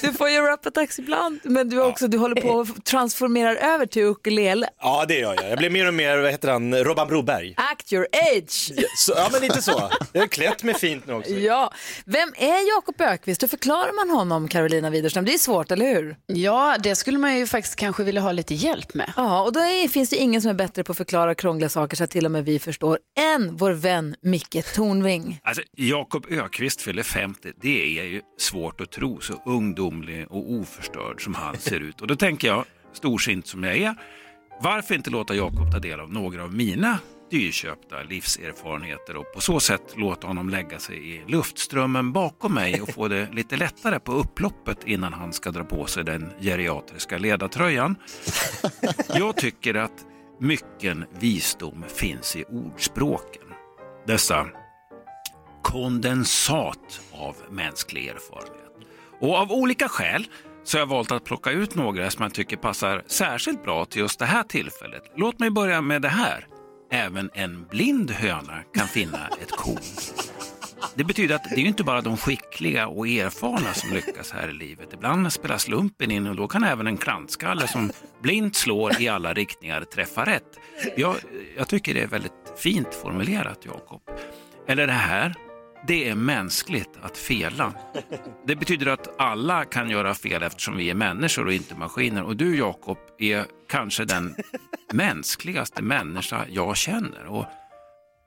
[0.00, 4.02] Du får ju rap-attacks ibland, men du, också, du håller på och transformerar över till
[4.02, 4.68] ukulele.
[4.80, 5.50] Ja, det gör jag.
[5.50, 7.54] Jag blir mer och mer, vad heter han, Robban Broberg.
[7.56, 8.72] Act your age!
[8.96, 9.90] Så, ja, men lite så.
[10.12, 11.30] Jag har klätt mig fint nu också.
[11.30, 11.72] Ja,
[12.04, 13.42] vem är Jakob Ökvist?
[13.42, 14.17] Hur förklarar man honom,
[14.48, 15.24] Carolina Widerström?
[15.24, 16.16] Det är svårt, eller hur?
[16.26, 19.12] Ja, det skulle man ju faktiskt kanske vilja ha lite hjälp med.
[19.16, 21.96] Ja, och då är, finns det ingen som är bättre på att förklara krångliga saker
[21.96, 22.98] så att till och med vi förstår
[23.36, 25.40] än vår vän Micke Tornving.
[25.42, 31.24] Alltså, Jakob Ökvist fyller 50, det är ju svårt att tro, så ungdomlig och oförstörd
[31.24, 32.00] som han ser ut.
[32.00, 33.94] Och då tänker jag, storsint som jag är,
[34.60, 36.98] varför inte låta Jakob ta del av några av mina
[37.30, 42.94] dyrköpta livserfarenheter och på så sätt låta honom lägga sig i luftströmmen bakom mig och
[42.94, 47.96] få det lite lättare på upploppet innan han ska dra på sig den geriatriska ledartröjan.
[49.14, 50.06] Jag tycker att
[50.40, 53.42] mycken visdom finns i ordspråken.
[54.06, 54.46] Dessa
[55.62, 58.54] kondensat av mänsklig erfarenhet.
[59.20, 60.26] Och av olika skäl
[60.64, 64.00] så har jag valt att plocka ut några som jag tycker passar särskilt bra till
[64.00, 65.02] just det här tillfället.
[65.16, 66.46] Låt mig börja med det här.
[66.90, 69.82] Även en blind höna kan finna ett korn.
[70.94, 74.52] Det betyder att det är inte bara de skickliga och erfarna som lyckas här i
[74.52, 74.88] livet.
[74.92, 77.90] Ibland spelar slumpen in och då kan även en klantskalle som
[78.22, 80.58] blint slår i alla riktningar träffa rätt.
[80.96, 81.16] Jag,
[81.56, 84.02] jag tycker det är väldigt fint formulerat, Jakob.
[84.66, 85.34] Eller det här.
[85.86, 87.72] Det är mänskligt att fela.
[88.46, 92.22] Det betyder att alla kan göra fel eftersom vi är människor och inte maskiner.
[92.22, 94.34] Och du Jakob är kanske den
[94.92, 97.26] mänskligaste människa jag känner.
[97.26, 97.44] Och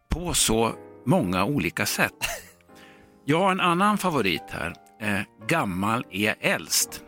[0.10, 0.72] på så
[1.06, 2.14] många olika sätt.
[3.26, 4.74] Jag har en annan favorit här.
[5.02, 7.04] Eh, gammal är äldst.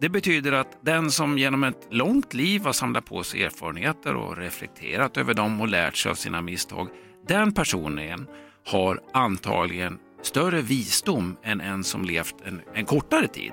[0.00, 4.36] Det betyder att den som genom ett långt liv har samlat på sig erfarenheter och
[4.36, 6.88] reflekterat över dem och lärt sig av sina misstag,
[7.28, 8.26] den personen
[8.66, 13.52] har antagligen större visdom än en som levt en, en kortare tid.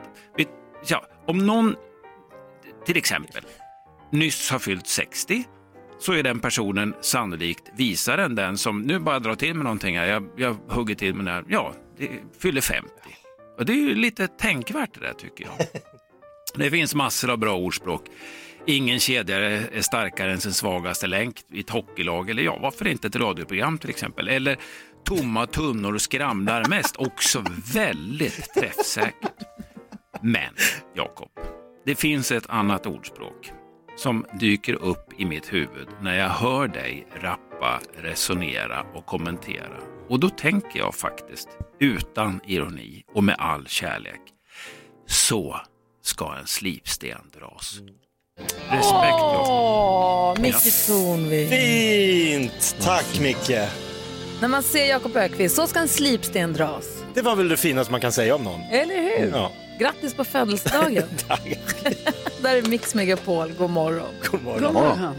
[0.87, 1.75] Ja, om någon,
[2.85, 3.43] till exempel,
[4.11, 5.43] nyss har fyllt 60
[5.99, 9.97] så är den personen sannolikt visare än den som, nu bara drar till med någonting
[9.97, 12.89] här, jag, jag hugger till med det här, ja, det fyller 50.
[13.57, 15.67] Och det är ju lite tänkvärt det där tycker jag.
[16.55, 18.05] Det finns massor av bra ordspråk.
[18.65, 23.07] Ingen kedja är starkare än sin svagaste länk i ett hockeylag eller ja, varför inte
[23.07, 24.27] ett radioprogram till exempel.
[24.27, 24.57] Eller
[25.05, 29.43] tomma tunnor skramlar mest, också väldigt träffsäkert.
[30.21, 30.53] Men,
[30.95, 31.29] Jakob,
[31.85, 33.51] Det finns ett annat ordspråk
[33.97, 39.77] som dyker upp i mitt huvud när jag hör dig rappa, resonera och kommentera.
[40.09, 41.47] Och då tänker jag faktiskt,
[41.79, 44.21] utan ironi och med all kärlek,
[45.07, 45.61] så
[46.01, 47.79] ska en slipsten dras.
[48.69, 49.45] Respekt då.
[49.47, 51.49] Åh, Micke Tornving.
[51.49, 52.75] Fint!
[52.81, 53.88] Tack Micke.
[54.41, 57.03] När man ser Jakob Ökvist så ska en slipsten dras.
[57.13, 58.61] Det var väl det finaste man kan säga om någon.
[58.61, 59.31] Eller hur?
[59.33, 59.51] Ja.
[59.79, 61.03] Grattis på födelsedagen.
[62.41, 63.53] Där är Mix Megapol.
[63.57, 64.13] God morgon.
[64.31, 64.63] God morgon.
[64.63, 65.15] God morgon.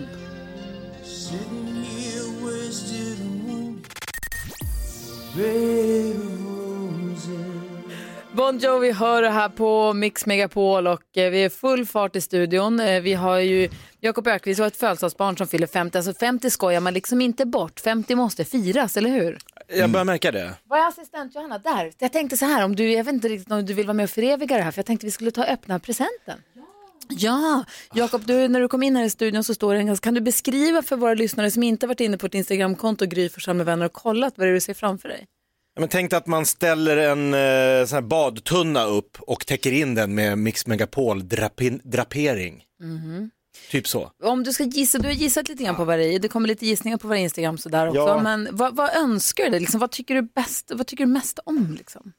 [8.32, 12.80] Bon Jovi hör här på Mix Megapol och eh, vi är full fart i studion.
[12.80, 13.68] Eh, vi har ju
[14.00, 15.98] Jakob Ökvist har ett födelsedagsbarn som fyller 50.
[15.98, 17.80] Alltså 50 skojar man liksom inte bort.
[17.80, 19.38] 50 måste firas, eller hur?
[19.68, 20.54] Jag börjar märka det.
[20.64, 21.58] Var är assistent Johanna?
[21.58, 21.92] Där.
[21.98, 24.04] Jag tänkte så här, om du, jag vet inte riktigt om du vill vara med
[24.04, 26.38] och föreviga det här, för jag tänkte vi skulle ta och öppna presenten.
[27.08, 27.64] Ja,
[27.94, 30.14] Jakob, du, när du kom in här i studion så står det en ganska, kan
[30.14, 33.66] du beskriva för våra lyssnare som inte varit inne på ett Instagramkonto, Gry Forssell med
[33.66, 35.26] vänner och kollat vad det är du ser framför dig?
[35.78, 39.94] Men tänk dig att man ställer en eh, sån här badtunna upp och täcker in
[39.94, 42.64] den med Mix Megapol drapin- drapering.
[42.82, 43.30] Mhm.
[43.70, 44.10] Typ så.
[44.22, 46.48] Om du ska gissa, du har gissat lite grann på vad det är, det kommer
[46.48, 48.22] lite gissningar på våra Instagram sådär också, Ja.
[48.22, 49.58] men vad, vad önskar du?
[49.58, 51.74] Liksom, vad tycker du bäst, vad tycker du mest om?
[51.78, 52.12] Liksom?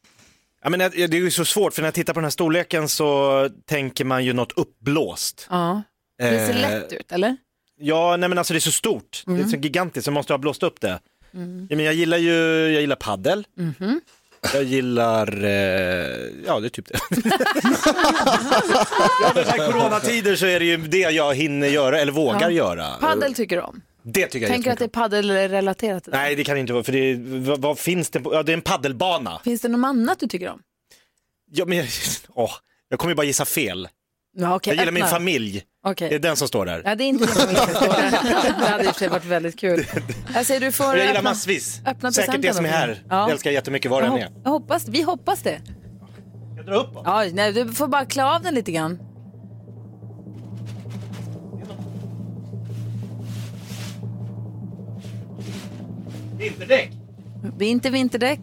[0.63, 2.87] Ja, men det är ju så svårt för när jag tittar på den här storleken
[2.89, 5.47] så tänker man ju något uppblåst.
[5.49, 5.81] Ja.
[6.17, 7.37] Det ser Eh, lätt ut, eller?
[7.79, 9.23] Ja, nej men alltså det är så stort.
[9.25, 10.99] Det är så gigantiskt så jag måste ha blåst upp det.
[11.33, 11.67] Mm.
[11.69, 12.33] Ja, men jag gillar ju
[12.71, 13.47] jag gillar paddel.
[13.57, 14.01] Mhm.
[14.53, 15.49] Jag gillar, eh,
[16.45, 16.99] ja det är typ det.
[19.21, 22.41] ja, men så här coronatider så är det ju det jag hinner göra eller vågar
[22.41, 22.49] Ja.
[22.49, 22.89] göra.
[22.99, 23.81] Paddel tycker du om?
[24.03, 26.03] Det tycker jag Tänker att det är paddelrelaterat?
[26.03, 26.17] till det?
[26.17, 28.43] Nej det kan det inte vara för det är, vad, vad finns det på, ja
[28.43, 29.41] det är en paddelbana.
[29.43, 30.59] Finns det något annat du tycker om?
[31.51, 31.87] Ja, men jag,
[32.29, 32.51] åh,
[32.89, 33.87] jag kommer ju bara gissa fel.
[34.37, 35.15] Ja, okej, jag gillar min öppna.
[35.17, 35.63] familj.
[35.83, 36.09] Okej.
[36.09, 36.81] Det är den som står där.
[36.85, 38.11] Ja, det är inte det som står där.
[38.59, 39.85] Det hade i och för sig varit väldigt kul.
[40.33, 41.81] Jag säger du får jag gillar öppna, massvis.
[41.85, 43.03] öppna Säkert det som är här.
[43.09, 43.25] Ja.
[43.25, 44.29] Det älskar jag jättemycket jag, den är.
[44.43, 45.61] jag hoppas, vi hoppas det.
[46.57, 48.99] Jag drar upp Ja, nej, du får bara klä av den lite grann.
[56.37, 56.91] Vinterdäck.
[57.57, 58.39] Det är inte vinterdäck.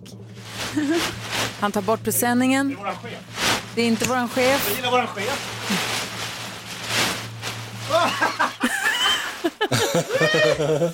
[1.61, 2.77] Han tar bort presenningen.
[2.79, 3.70] Våran chef.
[3.74, 4.66] Det är inte våran chef.
[4.68, 6.08] Jag gillar våran chef.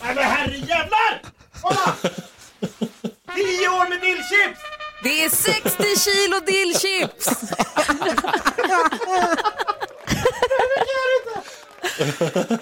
[0.02, 1.22] Nej men herrejävlar!
[1.62, 1.94] Kolla!
[3.34, 4.60] 10 år med dillchips!
[5.02, 7.28] Det är 60 kilo dillchips!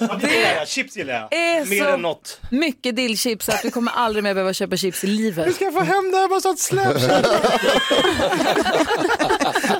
[0.01, 0.69] Ja, det gillar jag.
[0.69, 1.33] Chips gillar jag.
[1.35, 2.41] är Mer så än något.
[2.51, 5.47] mycket dillchips att vi kommer aldrig mer behöva köpa chips i livet.
[5.47, 6.95] Hur ska jag få hem det här bara så att släpp?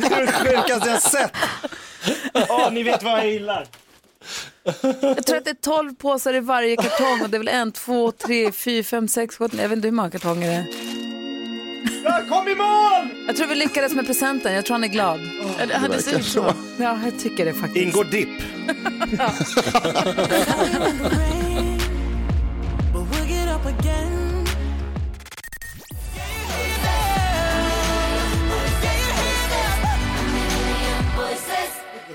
[0.01, 1.33] Det är det sjukaste jag sett.
[2.33, 3.67] Ja, ni vet vad jag gillar.
[5.01, 7.73] Jag tror att det är 12 påsar i varje kartong och det är väl en,
[7.73, 10.67] två, tre, fyra, fem, sex, sju, jag vet inte hur många kartonger det är.
[12.05, 13.09] Jag kom i mål!
[13.27, 15.21] Jag tror vi lyckades med presenten, jag tror han är glad.
[15.59, 16.55] Ja, det- det ser ut så.
[16.79, 17.77] Ja, jag tycker det faktiskt.
[17.87, 18.29] Ingår dipp.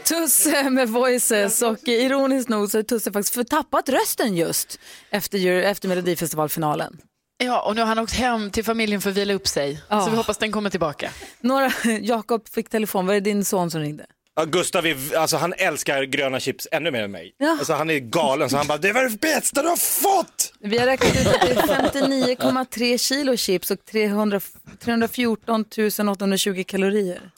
[0.08, 5.88] Tusse med Voices och ironiskt nog så har Tusse faktiskt förtappat rösten just efter, efter
[5.88, 6.98] Melodifestivalfinalen.
[7.44, 9.82] Ja, och nu har han åkt hem till familjen för att vila upp sig.
[9.90, 10.02] Ja.
[10.02, 11.12] Så vi hoppas den kommer tillbaka.
[11.42, 14.06] Några, Jakob fick telefon, var det din son som ringde?
[14.36, 17.36] Ja, Gustav är, alltså, han älskar gröna chips ännu mer än mig.
[17.38, 17.50] Ja.
[17.52, 20.54] Alltså, han är galen så han bara, det var det bästa du har fått!
[20.60, 24.42] Vi har räknat ut att det är 59,3 kilo chips och 300,
[24.80, 25.66] 314
[26.10, 27.32] 820 kalorier.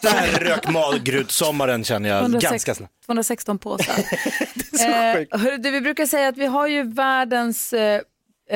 [0.00, 2.92] Där rök maggrutsommaren känner jag 206 ganska snabbt.
[3.06, 3.94] 216 påsar.
[4.80, 8.00] eh, hörru, du, vi brukar säga att vi har ju världens eh,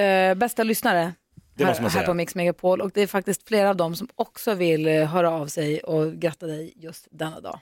[0.03, 1.13] eh, bästa lyssnare
[1.57, 3.97] Det här, måste man här på Mix Megapol och det är faktiskt flera av dem
[3.97, 7.61] som också vill eh, höra av sig och gratta dig just denna dag.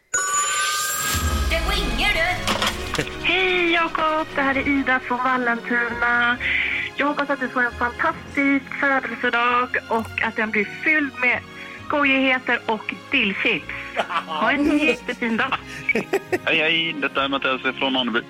[1.51, 2.53] Det ringer du!
[3.23, 6.39] Hej Jakob, det här är Ida från Vallentuna.
[6.97, 11.41] Jag hoppas att du får en fantastisk födelsedag och att den blir fylld med
[11.95, 13.75] skojigheter och dillchips.
[14.27, 15.55] Ha en jättefin dag.
[16.45, 18.21] Hej hej, detta är Mattias från Ronneby.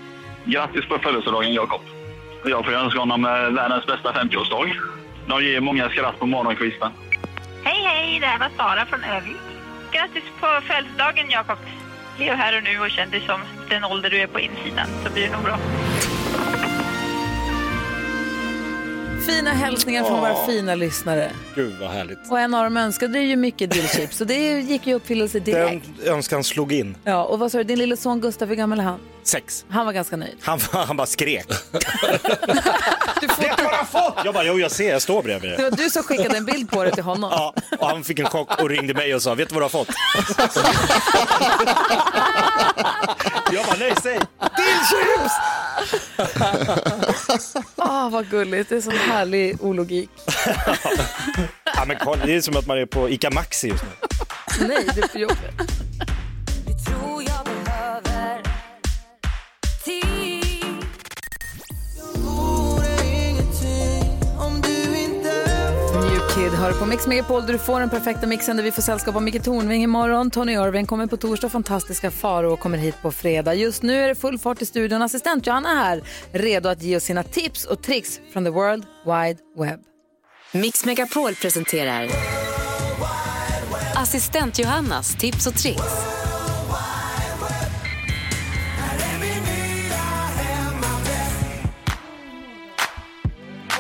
[0.44, 1.80] Grattis på födelsedagen Jakob.
[2.44, 4.72] Jag får önska honom eh, världens bästa 50-årsdag.
[5.26, 6.90] De ger många skratt på morgonkvisten.
[7.62, 9.36] Hej hej, det här var Sara från Övik.
[9.92, 11.58] Grattis på födelsedagen Jakob.
[12.18, 15.12] Lev här och nu och känn dig som den ålder du är på insidan så
[15.12, 15.58] blir det nog bra.
[19.26, 21.30] Fina hälsningar från våra fina lyssnare.
[21.54, 22.18] Gud vad härligt.
[22.30, 25.54] Och en av dem önskade ju mycket dillchips så det gick ju i uppfyllelse Den
[25.54, 25.86] direkt.
[26.06, 26.96] önskan slog in.
[27.04, 28.98] Ja, och vad sa du, din lille son Gustav, hur gammal är han?
[29.22, 29.64] Sex.
[29.68, 30.36] Han var ganska nöjd.
[30.42, 31.46] Han, han bara skrek.
[31.70, 31.86] det
[33.62, 34.14] har jag fått!
[34.24, 35.62] Jag bara, jo jag ser, jag står bredvid Det det.
[35.62, 37.30] var du som skickade en bild på det till honom.
[37.32, 39.64] Ja, och han fick en chock och ringde mig och sa, vet du vad du
[39.64, 39.88] har fått?
[43.52, 44.18] jag bara, nej säg!
[44.56, 45.34] Dillchips!
[47.76, 50.10] Ah, vad gulligt, det är sån härlig ologik.
[51.76, 54.66] Ja, men kolla, det är som att man är på ICA Maxi just nu.
[54.68, 55.84] Nej, det är på jobbet.
[66.34, 69.16] Kid hör på Mix Megapol där du får den perfekta mixen där vi får sällskap
[69.16, 70.30] av Micke Tornving imorgon.
[70.30, 73.54] Tony Irving kommer på torsdag, fantastiska Faro kommer hit på fredag.
[73.54, 75.02] Just nu är det full fart i studion.
[75.02, 78.84] Assistent Johanna är här, redo att ge oss sina tips och tricks från the world
[79.04, 79.80] wide web.
[80.52, 82.08] Mix Megapol presenterar
[83.96, 86.23] Assistent Johannas tips och tricks.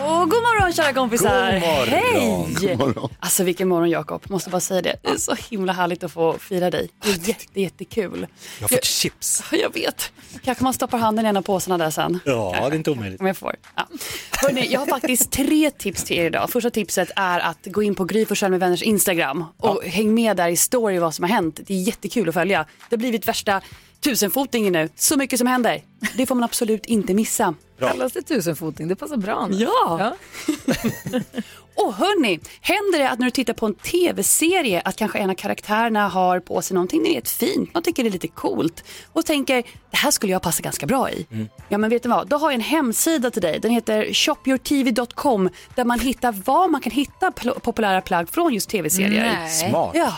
[0.04, 1.52] Och god morgon kära kompisar!
[1.52, 1.88] God morgon.
[1.88, 2.46] Hej!
[2.60, 3.10] God morgon.
[3.18, 4.96] Alltså vilken morgon Jakob, måste bara säga det.
[5.02, 6.90] Det är så himla härligt att få fira dig.
[7.02, 8.26] Det är jätte, jättekul.
[8.58, 9.42] Jag har fått chips.
[9.52, 10.12] Jag vet.
[10.44, 12.20] Kanske man stoppar handen i en av påsarna där sen.
[12.24, 13.20] Ja, det är inte omöjligt.
[13.20, 13.56] Om jag får.
[13.74, 13.86] Ja.
[14.30, 16.50] Hörrni, jag har faktiskt tre tips till er idag.
[16.50, 20.36] Första tipset är att gå in på Gry Forssell med vänners Instagram och häng med
[20.36, 21.60] där i story vad som har hänt.
[21.66, 22.66] Det är jättekul att följa.
[22.88, 23.60] Det har blivit värsta
[24.04, 24.88] tusenfotingen nu.
[24.96, 25.82] Så mycket som händer.
[26.16, 27.54] Det får man absolut inte missa.
[27.78, 28.88] Kallas det tusenfoting?
[28.88, 29.46] Det passar bra.
[29.50, 29.56] nu.
[29.56, 30.14] Ja.
[31.76, 35.34] Och hörni, händer det att när du tittar på en tv-serie att kanske en av
[35.34, 39.26] karaktärerna har på sig någonting ni vet fint, man tycker det är lite coolt och
[39.26, 41.26] tänker det här skulle jag passa ganska bra i.
[41.68, 43.58] Ja men vet du vad, då har jag en hemsida till dig.
[43.60, 49.32] Den heter shopyourtv.com där man hittar vad man kan hitta populära plagg från just tv-serier.
[49.40, 49.50] Nej.
[49.50, 49.90] Smart.
[49.94, 50.12] Ja.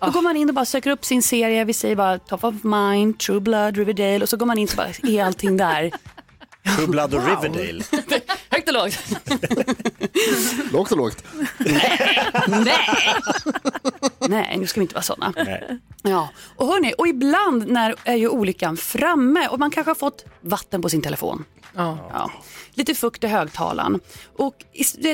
[0.00, 2.54] Då går man in och bara söker upp sin serie, vi säger bara Top of
[2.64, 5.90] Mind, True Blood, Riverdale och så går man in och bara är allting där.
[6.76, 7.84] True Blood och Riverdale.
[8.50, 8.98] Högt och lågt.
[10.72, 11.24] Lågt och lågt.
[12.48, 12.80] Nej.
[14.28, 15.32] Nej, nu ska vi inte vara sådana.
[16.02, 20.24] Ja, och hörni, och ibland när är ju olyckan framme och man kanske har fått
[20.40, 21.44] vatten på sin telefon.
[21.74, 22.30] Ja.
[22.80, 24.00] Lite fukt i högtalaren.
[24.36, 24.64] Och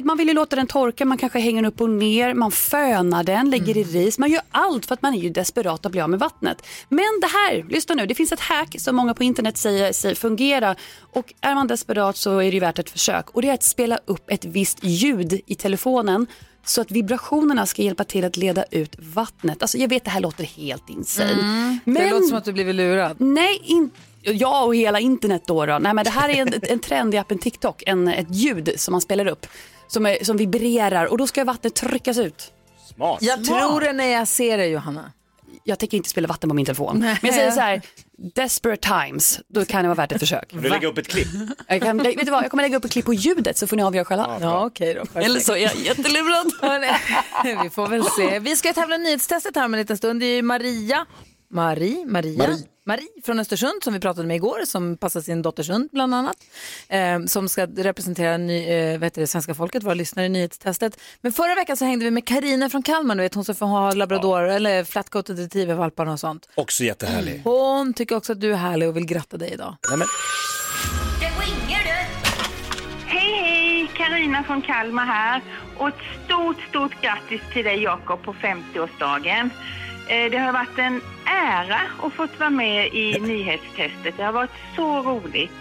[0.03, 3.25] man vill ju låta den torka, man kanske hänger den upp och ner, man fönar
[3.25, 4.19] den, lägger i ris.
[4.19, 6.67] Man gör allt för att man är ju desperat att bli av med vattnet.
[6.89, 10.15] Men det här, lyssna nu, det finns ett hack som många på internet säger sig
[10.15, 10.77] fungera.
[11.13, 13.31] Och är man desperat så är det ju värt ett försök.
[13.31, 16.27] Och det är att spela upp ett visst ljud i telefonen
[16.65, 19.63] så att vibrationerna ska hjälpa till att leda ut vattnet.
[19.63, 21.33] Alltså jag vet det här låter helt insane.
[21.33, 21.79] Mm.
[21.85, 23.17] Det låter som att du blivit lurad.
[23.21, 23.91] Nej, in,
[24.33, 25.67] ja och hela internet då.
[25.67, 25.79] då.
[25.79, 28.93] Nej, men det här är en, en trend i appen TikTok, en, ett ljud som
[28.93, 29.47] man spelar upp
[29.89, 32.53] som, är, som vibrerar och då ska vattnet tryckas ut.
[32.95, 33.19] Smart.
[33.23, 35.13] Jag tror det när jag ser det Johanna.
[35.65, 36.99] Jag tänker inte spela vatten på min telefon.
[37.01, 37.19] Nej.
[37.23, 37.83] Men jag säger så här,
[38.35, 40.55] desperate times, då kan det vara värt ett försök.
[40.55, 41.29] Vill du lägga upp ett klipp?
[41.69, 43.77] Jag, kan, vet du vad, jag kommer lägga upp ett klipp på ljudet så får
[43.77, 44.39] ni avgöra själva.
[44.41, 45.01] Ja, okej då.
[45.01, 45.27] perfekt.
[45.27, 46.47] Eller så är jag jättelurad.
[47.63, 48.39] Vi får väl se.
[48.39, 50.21] Vi ska tävla nyhetstestet här om en liten stund.
[50.21, 51.07] Det är ju Maria,
[51.51, 52.65] Marie, Maria, Marie.
[52.87, 56.37] Marie från Östersund som vi pratade med igår som passar sin dotters hund bland annat.
[56.89, 61.01] Eh, som ska representera ny, eh, vad heter det, svenska folket, våra lyssnare i nyhetstestet.
[61.21, 63.67] Men förra veckan så hängde vi med Karina från Kalmar, du vet hon som får
[63.67, 66.49] ha labrador eller flatcoated retriever-valparna och sånt.
[66.55, 67.41] Också jättehärlig.
[67.45, 69.77] Hon tycker också att du är härlig och vill gratta dig idag.
[69.89, 70.09] Nej, men,
[73.07, 73.91] Hej, hej!
[73.95, 75.43] Karina från Kalmar här.
[75.79, 75.95] Och ett
[76.25, 79.51] stort, stort grattis till dig Jakob på 50-årsdagen.
[80.09, 84.15] Eh, Det har varit en ära att få vara med i nyhetstestet.
[84.17, 85.53] Det har varit så roligt.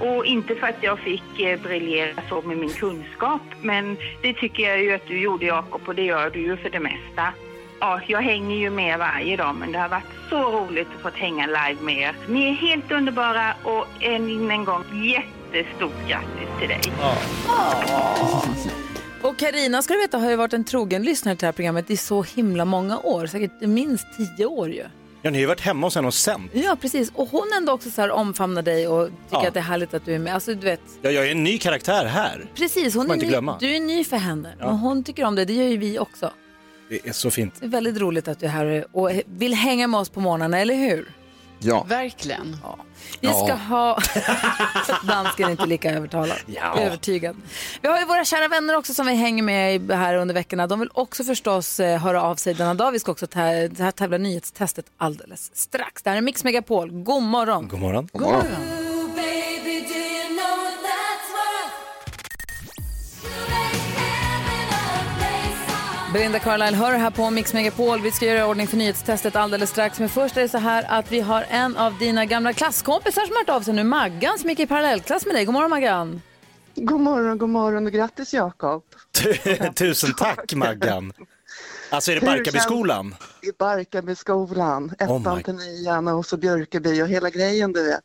[0.00, 4.62] Och inte för att jag fick eh, briljera så med min kunskap, men det tycker
[4.68, 7.32] jag ju att du gjorde Jakob och det gör du ju för det mesta.
[7.80, 11.18] Ja, jag hänger ju med varje dag, men det har varit så roligt att få
[11.18, 12.14] hänga live med er.
[12.28, 16.80] Ni är helt underbara och än en gång jättestort grattis till dig.
[19.22, 21.90] Och Karina ska du veta har ju varit en trogen lyssnare till det här programmet
[21.90, 24.84] i så himla många år, säkert minst tio år ju.
[25.22, 26.50] ja, ni har ju varit hemma hos henne och sänt.
[26.54, 27.12] Ja, precis.
[27.14, 29.48] Och hon ändå också så här omfamnar dig och tycker Ja.
[29.48, 30.34] att det är härligt att du är med.
[30.34, 32.46] Alltså, du vet, Ja, jag är en ny karaktär här.
[32.54, 33.56] precis, hon är inte ny, glömma.
[33.60, 34.54] du är ny för henne.
[34.58, 34.66] Ja.
[34.66, 36.32] Men hon tycker om det, det gör ju vi också.
[36.88, 37.54] Det är så fint.
[37.60, 40.58] Det är väldigt roligt att du är här och vill hänga med oss på morgnarna,
[40.58, 41.10] eller hur?
[41.62, 41.82] Ja.
[41.88, 42.56] Verkligen.
[43.20, 43.44] Vi Ja.
[43.46, 43.98] ska ha...
[45.06, 46.36] Dansken är inte lika övertalad.
[46.46, 46.78] Ja.
[46.78, 47.36] övertygad.
[47.82, 50.66] Vi har ju våra kära vänner också som vi hänger med här under veckorna.
[50.66, 52.92] De vill också förstås eh, höra av sig denna dag.
[52.92, 56.02] Vi ska också tä- det här tävla nyhetstestet alldeles strax.
[56.02, 56.90] Det här är Mix Megapol.
[56.90, 57.68] God morgon.
[57.68, 58.08] God morgon.
[58.12, 58.42] God morgon.
[58.42, 58.91] Baby, do
[66.12, 68.00] Belinda Carlisle hör här på Mix Megapol.
[68.00, 69.98] Vi ska göra i ordning för nyhetstestet alldeles strax.
[70.00, 73.30] Men först är det så här att vi har en av dina gamla klasskompisar som
[73.32, 73.84] har hört av sig nu.
[73.84, 75.44] Maggan som gick i parallellklass med dig.
[75.44, 76.22] God morgon Maggan.
[76.74, 78.82] God morgon, god morgon och grattis Jakob.
[79.74, 81.12] Tusen tack Maggan.
[81.90, 83.14] Alltså är det Barkarbyskolan?
[83.42, 88.00] I Barkarbyskolan, ettan my- till nian och så Björkeby och hela grejen du vet.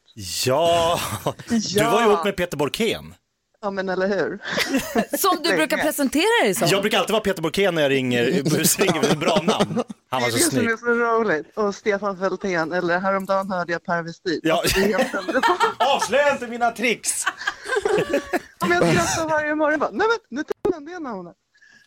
[0.46, 1.00] Ja,
[1.76, 3.14] du var ihop med Peter Borkén.
[3.62, 4.40] Ja men eller hur.
[5.18, 6.68] Som du brukar presentera dig som.
[6.68, 8.26] Jag brukar alltid vara Peter Borkén när jag ringer,
[8.80, 9.84] ringer med ett bra namn.
[10.10, 10.70] Han var det så är det snygg.
[10.70, 11.58] är så roligt.
[11.58, 14.40] Och Stefan Fältén, eller häromdagen hörde jag Per Westin.
[14.44, 14.64] Ja.
[15.96, 17.26] Avslöja inte mina tricks!
[18.68, 21.36] Men jag skrattar varje morgon bara, nej men nu tog han det namnet.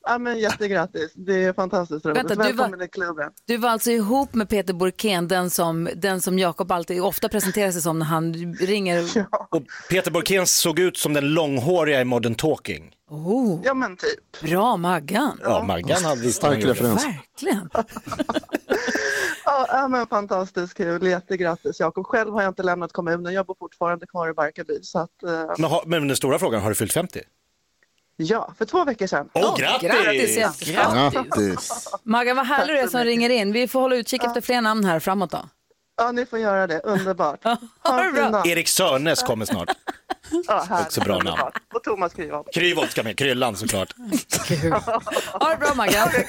[0.06, 2.16] Ja men jättegrattis, det är fantastiskt roligt.
[2.18, 3.30] Vänta, du var- Välkommen i klubben.
[3.46, 7.70] Du var alltså ihop med Peter Borkén, den som, den som Jakob alltid ofta presenterar
[7.72, 9.04] sig som när han ringer.
[9.50, 12.94] Och Peter Borkén såg ut som den långhåriga i Modern Talking.
[13.10, 13.60] Oh.
[13.64, 14.40] Ja men typ.
[14.50, 15.38] Bra Maggan.
[15.42, 17.04] Ja, Maggan hade visst Stark referens.
[17.04, 17.70] Verkligen.
[19.44, 22.06] Ja, ja men fantastiskt kul, jättegrattis Jakob.
[22.06, 24.78] Själv har jag inte lämnat kommunen, jag bor fortfarande kvar i Barkarby.
[24.82, 27.20] Så att, eh, Men, men den stora frågan, har du fyllt 50?
[28.22, 29.28] Ja, för två veckor sedan.
[29.32, 29.88] Åh, grattis!
[30.36, 31.10] Grattis, ja.
[31.12, 31.88] Grattis!
[32.02, 33.52] Maggan, vad härlig du är som ringer in.
[33.52, 35.48] Vi får hålla utkik efter fler namn här framåt då.
[35.96, 37.40] Ja, ni får göra det, underbart.
[37.82, 38.46] Ha fin dag.
[38.46, 39.68] Erik Sörnes kommer snart.
[40.46, 41.28] Ja, härligt, Också bra namn.
[41.28, 41.58] underbart.
[41.74, 42.48] Och Thomas Kryholt.
[42.54, 43.94] Kryvolt ska med, Kryllan såklart.
[45.32, 46.08] Ha det bra Maggan.
[46.08, 46.24] Hej,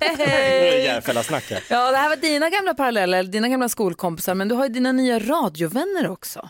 [0.00, 0.84] Nu är det hej.
[0.84, 1.64] Järfälla-snack här.
[1.70, 4.92] Ja, det här var dina gamla paralleller, dina gamla skolkompisar, men du har ju dina
[4.92, 6.48] nya radiovänner också.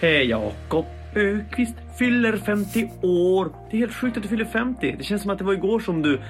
[0.00, 0.86] Hej Jakob
[1.16, 3.52] Ökvist fyller 50 år.
[3.70, 4.94] Det är helt sjukt att du fyller 50.
[4.98, 6.20] Det känns som att det var igår som du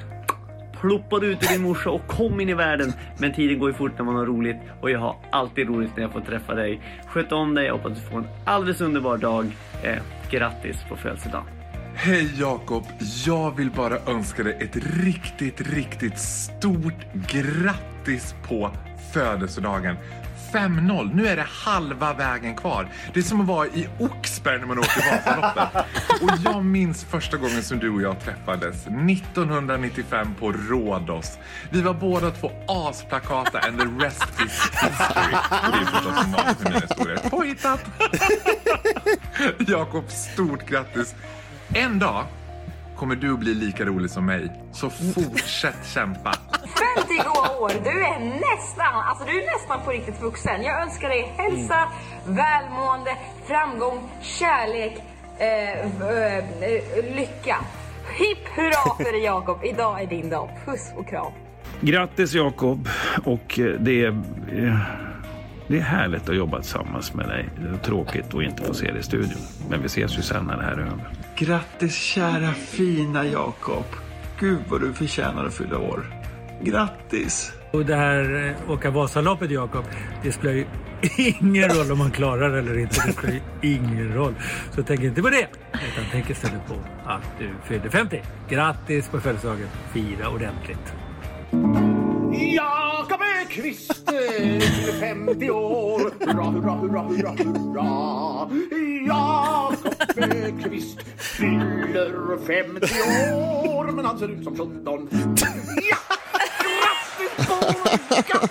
[0.80, 2.92] ploppade ut ur din morsa och kom in i världen.
[3.18, 6.02] Men tiden går ju fort när man har roligt och jag har alltid roligt när
[6.02, 6.80] jag får träffa dig.
[7.06, 9.56] Sköt om dig hoppas du får en alldeles underbar dag.
[9.82, 9.96] Eh,
[10.30, 11.46] grattis på födelsedagen.
[11.94, 12.84] Hej Jakob!
[13.26, 18.70] Jag vill bara önska dig ett riktigt, riktigt stort grattis på
[19.12, 19.96] födelsedagen.
[20.53, 22.88] 5-0, nu är det halva vägen kvar.
[23.14, 25.86] Det är som att vara i Oxberg när man åker Vasaloppet.
[26.22, 31.38] Och jag minns första gången som du och jag träffades, 1995 på Rhodos.
[31.70, 35.34] Vi var båda två asplakata and the rest is history.
[35.66, 37.30] Och det är förstås som vanligt med mina historier.
[37.30, 37.84] Påhittat!
[39.68, 41.14] Jakob, stort grattis!
[41.74, 42.26] En dag
[42.99, 44.53] kommer du bli lika rolig som mig.
[44.72, 46.32] Så fortsätt kämpa.
[46.96, 50.62] 50 goa år, du är nästan, alltså du är nästan på riktigt vuxen.
[50.62, 51.88] Jag önskar dig hälsa,
[52.26, 54.96] välmående, framgång, kärlek,
[55.38, 57.57] eh, v- eh, lycka.
[58.18, 60.51] Hipp hurra för dig Jakob, idag är din dag.
[60.66, 61.32] Puss och kram.
[61.80, 62.88] Grattis Jakob
[63.24, 64.78] och eh, det är, eh,
[65.68, 67.48] det är härligt att jobba tillsammans med dig.
[67.62, 69.40] Det är tråkigt att inte få se dig i studion.
[69.70, 71.10] Men vi ses ju sen när det här är över.
[71.36, 73.84] Grattis kära fina Jakob.
[74.40, 76.06] Gud vad du förtjänar att fylla år.
[76.62, 77.52] Grattis!
[77.72, 79.84] Och det här eh, åka Vasaloppet Jakob,
[80.22, 80.66] det spelar ju
[81.40, 83.06] ingen roll om man klarar det eller inte.
[83.06, 84.34] Det spelar ju ingen roll.
[84.70, 88.22] Så tänk inte på det, utan tänk istället på att du fyllde 50.
[88.48, 89.68] Grattis på födelsedagen.
[89.92, 90.94] Fira ordentligt.
[92.54, 92.78] Jakob
[93.49, 96.01] Öqvist fyller 50 år.
[96.20, 98.51] Hurra, hurra, hurra, hurra, hurra.
[99.07, 102.86] Jakob Öqvist fyller 50
[103.34, 103.92] år.
[103.92, 105.09] Men han ser ut som 17.
[105.90, 105.96] Ja!
[108.26, 108.51] Grattis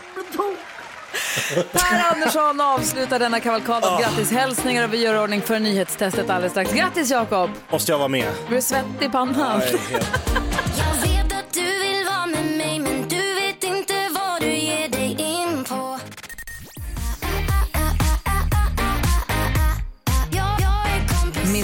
[1.71, 6.73] Per Andersson avslutar denna kavalkad av grattishälsningar och vi gör ordning för nyhetstestet alldeles strax.
[6.73, 7.49] Grattis Jakob!
[7.71, 8.31] Måste jag vara med?
[8.49, 9.59] Du svettig i pannan?
[9.59, 9.79] Nej,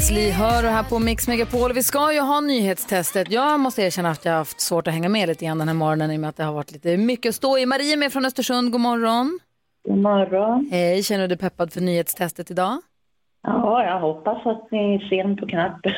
[0.03, 1.73] Miss Li hör här på Mix Megapol.
[1.73, 3.31] Vi ska ju ha nyhetstestet.
[3.31, 5.75] Jag måste erkänna att jag har haft svårt att hänga med lite grann den här
[5.75, 7.65] morgonen i och med att det har varit lite mycket stå i.
[7.65, 8.71] Marie är med från Östersund.
[8.71, 9.39] God morgon.
[9.87, 10.69] God morgon.
[10.71, 12.81] Hej, känner du dig peppad för nyhetstestet idag?
[13.43, 15.93] Ja, jag hoppas att ni är sen på knappen.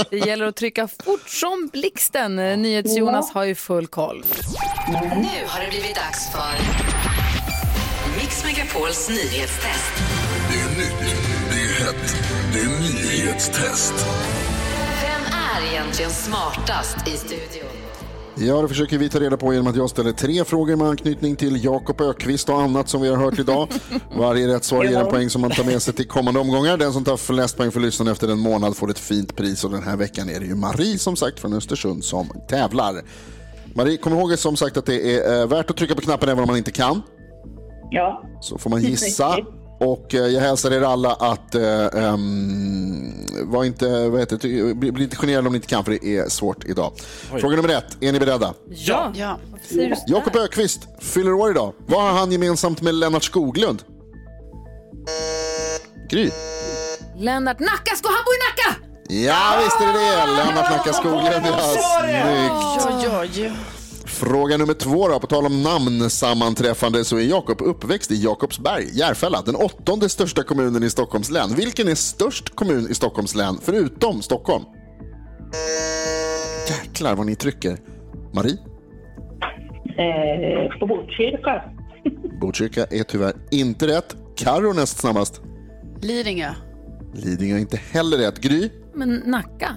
[0.10, 2.36] Det gäller att trycka fort som blixten.
[2.36, 4.22] NyhetsJonas har ju full koll.
[5.16, 6.56] Nu har det blivit dags för
[8.20, 9.94] Mix Megapols nyhetstest.
[10.48, 11.25] Det är nytt,
[11.86, 12.16] det hett,
[12.52, 13.94] det är nyhetstest.
[15.02, 17.70] Vem är egentligen smartast i studion?
[18.38, 21.36] Ja, det försöker vi ta reda på genom att jag ställer tre frågor med anknytning
[21.36, 23.68] till Jakob Ökvist och annat som vi har hört idag.
[24.18, 26.76] Varje rätt svar ger en poäng som man tar med sig till kommande omgångar.
[26.76, 29.70] Den som tar flest poäng för lyssnaren efter en månad får ett fint pris och
[29.70, 33.02] den här veckan är det ju Marie som sagt från Östersund som tävlar.
[33.74, 36.48] Marie, kom ihåg som sagt att det är värt att trycka på knappen även om
[36.48, 37.02] man inte kan.
[37.90, 38.22] Ja.
[38.40, 39.36] Så får man gissa
[39.78, 43.12] och eh, jag hälsar er alla att eh, ehm,
[43.42, 46.04] var inte, vad heter det, bli, bli inte generade om ni inte kan för det
[46.04, 46.92] är svårt idag.
[47.32, 47.40] Oj.
[47.40, 48.54] Fråga nummer ett, är ni beredda?
[48.68, 49.12] Ja.
[49.14, 49.38] ja.
[50.06, 50.36] Jakob?
[50.36, 51.72] Ökvist fyller år idag.
[51.86, 53.82] Vad har han gemensamt med Lennart Skoglund?
[56.10, 56.30] Gry?
[57.16, 58.76] Lennart Nacka, ska han bo i Nacka?
[59.08, 60.26] Ja, visst är det det.
[60.36, 61.46] Lennart Nacka Skoglund.
[61.46, 61.58] Ja,
[62.82, 63.75] snyggt.
[64.16, 69.42] Fråga nummer två då, på tal om namnsammanträffande så är Jakob uppväxt i Jakobsberg, Järfälla,
[69.42, 71.54] den åttonde största kommunen i Stockholms län.
[71.56, 74.64] Vilken är störst kommun i Stockholms län, förutom Stockholm?
[76.68, 77.78] Jäklar vad ni trycker.
[78.34, 78.58] Marie?
[79.98, 81.62] Eh, på Botkyrka.
[82.40, 84.16] Botkyrka är tyvärr inte rätt.
[84.36, 85.40] Karo näst snabbast.
[86.02, 86.50] Lidingö.
[87.14, 88.38] Lidingö är inte heller rätt.
[88.40, 88.70] Gry?
[88.94, 89.68] Men Nacka?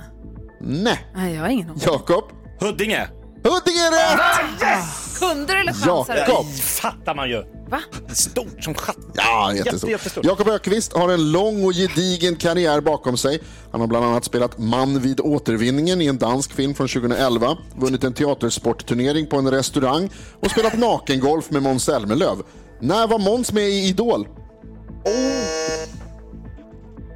[0.61, 0.99] Nej.
[1.15, 1.81] Nej, jag har ingen aning.
[1.85, 2.23] Jakob?
[2.59, 3.07] Huddinge.
[3.43, 4.61] Huddinge är rätt!
[4.61, 5.19] Yes!
[5.19, 6.45] Kunde du eller chansade Jakob.
[6.55, 7.43] Det fattar man ju.
[7.69, 7.79] Va?
[8.13, 8.97] Stort som chatt.
[9.13, 10.25] Ja, Jätte- jättestort.
[10.25, 13.39] Jakob Ökvist har en lång och gedigen karriär bakom sig.
[13.71, 18.03] Han har bland annat spelat man vid återvinningen i en dansk film från 2011, vunnit
[18.03, 20.09] en teatersportturnering på en restaurang
[20.39, 22.41] och spelat nakengolf med Måns Zelmerlöw.
[22.81, 24.27] När var Måns med i Idol?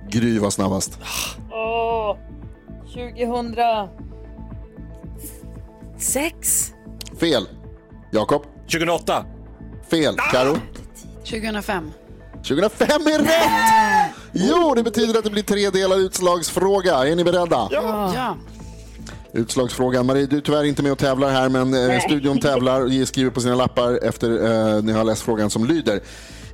[0.09, 0.99] Gry var snabbast.
[1.51, 2.17] Åh,
[6.03, 6.73] 2006.
[7.19, 7.47] Fel.
[8.11, 8.43] Jakob?
[8.71, 9.25] 2008.
[9.89, 10.15] Fel.
[10.31, 10.57] Karo?
[11.25, 11.91] 2005.
[12.47, 14.15] 2005 är rätt!
[14.33, 16.93] Jo, det betyder att det blir tre delar utslagsfråga.
[17.07, 17.67] Är ni beredda?
[17.71, 18.37] Ja.
[19.33, 20.05] Utslagsfrågan.
[20.05, 22.01] Marie, du är tyvärr inte med och tävlar här, men eh, Nej.
[22.01, 24.29] studion tävlar och skriver på sina lappar efter
[24.75, 26.01] eh, ni har läst frågan som lyder.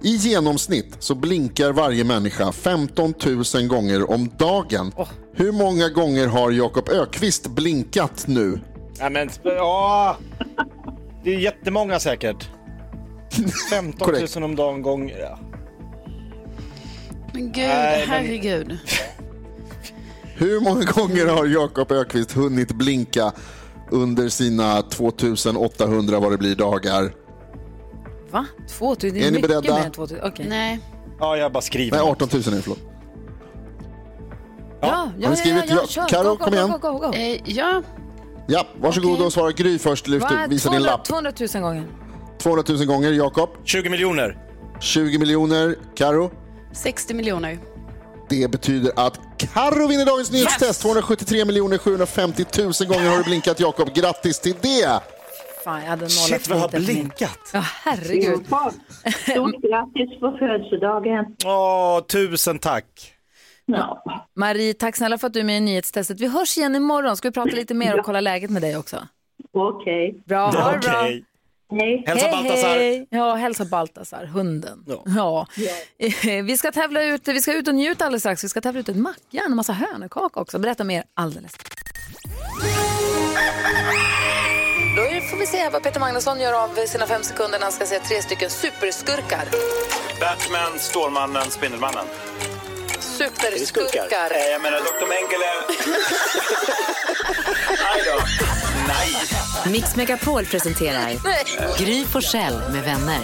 [0.02, 3.14] I genomsnitt så blinkar varje människa 15
[3.56, 4.92] 000 gånger om dagen.
[5.34, 8.60] Hur många gånger har Jakob Ökvist blinkat nu?
[9.00, 10.18] Nej men, ja.
[11.24, 12.50] Det är jättemånga säkert.
[13.70, 14.36] 15 Korrekt.
[14.36, 15.10] 000 om dagen gång.
[15.20, 15.40] Ja.
[17.34, 18.78] Men gud, Nej, men- herregud.
[20.36, 23.32] Hur många gånger har Jakob Ökvist hunnit blinka
[23.92, 27.14] under sina 2800 vad det blir dagar?
[28.32, 28.46] Va?
[28.78, 29.14] 2000?
[29.14, 29.76] Det är, Är ni mycket beredda?
[29.76, 30.20] mer än 2000.
[30.24, 30.46] Okej.
[30.50, 30.80] Nej.
[31.20, 31.98] Ja, jag bara skriver.
[31.98, 32.80] Nej, 18 000 är det, förlåt.
[34.82, 35.64] Ja, ja, Har ni skrivit?
[35.68, 36.08] ja, ja, Ja, kör.
[36.08, 36.70] Karo, Go, go, kom igen.
[36.72, 37.14] Go, go, go, go.
[37.14, 37.82] Eh, ja.
[38.52, 40.08] Ja, varsågod och svara Gry först.
[40.08, 40.46] Lyft Va?
[40.50, 41.06] visa din 200, lapp.
[41.06, 41.84] 200 000 gånger.
[42.42, 43.12] 200 000 gånger.
[43.12, 43.50] Jakob?
[43.64, 44.38] 20 miljoner.
[44.80, 45.76] 20 miljoner.
[45.96, 46.32] Karo?
[46.74, 47.58] 60 miljoner.
[48.30, 50.82] Det betyder att Karo vinner dagens nyhetstest.
[50.82, 51.46] 273
[51.80, 53.94] 750 000 gånger har du blinkat, Jakob.
[53.94, 55.02] Grattis till det!
[55.64, 57.40] Fan, jag hade Shit, vad jag har blinkat.
[57.54, 58.46] Ja, herregud.
[58.46, 61.26] Stort grattis på födelsedagen.
[61.46, 62.86] Åh, tusen tack.
[63.78, 64.04] Ja.
[64.36, 66.20] Marie, tack snälla för att du är med i nyhetstestet.
[66.20, 67.18] Vi hörs igen imorgon.
[67.18, 69.08] Ska vi prata lite mer och kolla läget med dig också?
[69.54, 70.24] Okej.
[70.26, 71.00] Bra, ha det bra.
[71.02, 71.26] Okej.
[71.72, 72.04] Hej.
[72.08, 72.70] Hälsa hej, Baltasar.
[72.76, 73.08] Hej.
[73.10, 74.86] Ja, hälsa Baltasar, hunden.
[74.88, 75.04] Ja.
[75.06, 75.48] Ja.
[76.44, 78.44] Vi ska tävla ut, vi ska ut och njuta alldeles strax.
[78.44, 80.60] Vi ska tävla ut ett mackjärn och massa hönökaka också.
[80.60, 81.52] Berätta mer alldeles
[84.96, 87.86] Då får vi se vad Peter Magnusson gör av sina fem sekunder när han ska
[87.86, 89.46] säga tre stycken superskurkar.
[90.20, 92.06] Batman, Stålmannen, Spindelmannen.
[93.28, 94.32] Superskurkar.
[94.32, 95.08] Eh, Jag menar Dr.
[95.08, 95.46] Mengele.
[97.94, 98.22] Aj då.
[98.88, 99.16] Nej.
[99.72, 101.10] Mix Megapol presenterar
[101.78, 103.20] Gry Forssell med vänner.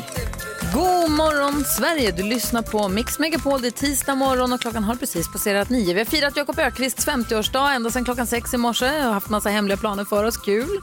[0.74, 2.12] God morgon Sverige!
[2.12, 3.62] Du lyssnar på Mix Megapol.
[3.62, 5.93] Det är tisdag morgon och klockan har precis passerat nio.
[5.93, 8.88] Vi har firat Jakob Ökvists 50-årsdag ända sedan klockan sex i morse.
[8.88, 10.38] Har haft massa hemliga planer för oss.
[10.38, 10.80] Kul.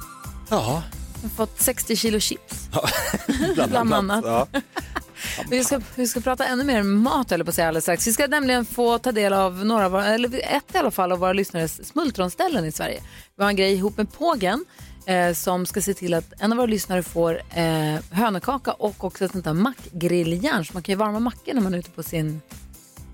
[0.48, 0.82] Ja.
[1.36, 2.54] Fått 60 kilo chips.
[3.54, 4.24] Bland, Bland annat.
[4.26, 4.46] Ja.
[5.50, 8.06] Vi ska, vi ska prata ännu mer mat eller på säga alldeles strax.
[8.06, 11.12] Vi ska nämligen få ta del av några, av våra- eller ett i alla fall
[11.12, 13.00] av våra lyssnares smultronställen i Sverige.
[13.36, 14.64] Vi har en grej ihop med Pågen
[15.06, 19.24] eh, som ska se till att en av våra lyssnare får eh, hönökaka och också
[19.24, 22.02] ett sånt där mackgrilljärn så man kan ju varma mackor när man är ute på
[22.02, 22.40] sin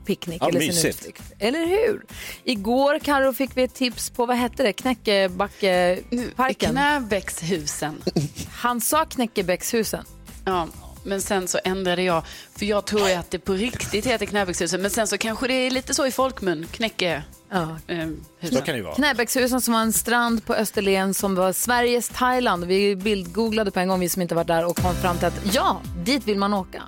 [0.07, 0.97] picknick Ja, eller sin mysigt.
[0.99, 1.23] utflykt.
[1.39, 2.05] Eller hur?
[2.45, 6.71] Igår, Karo fick vi ett tips på, vad hette det, Knäckebackeparken?
[6.71, 8.03] Knäbäckshusen.
[8.51, 10.05] Han sa Knäckebäckshusen.
[10.45, 10.69] Ja,
[11.05, 12.23] men sen så ändrade jag.
[12.57, 14.83] För jag tror att det på riktigt heter Knäbäckshusen.
[14.83, 16.67] Men sen så kanske det är lite så i folkmun.
[16.71, 17.23] Knäcke...
[17.51, 17.77] Ja.
[17.87, 18.09] Eh,
[18.43, 18.95] Så kan det ju vara.
[18.95, 22.65] Knäbäckshusen som var en strand på Österlen som var Sveriges Thailand.
[22.65, 25.55] Vi bildgooglade på en gång, vi som inte varit där och kom fram till att
[25.55, 26.83] ja, dit vill man åka.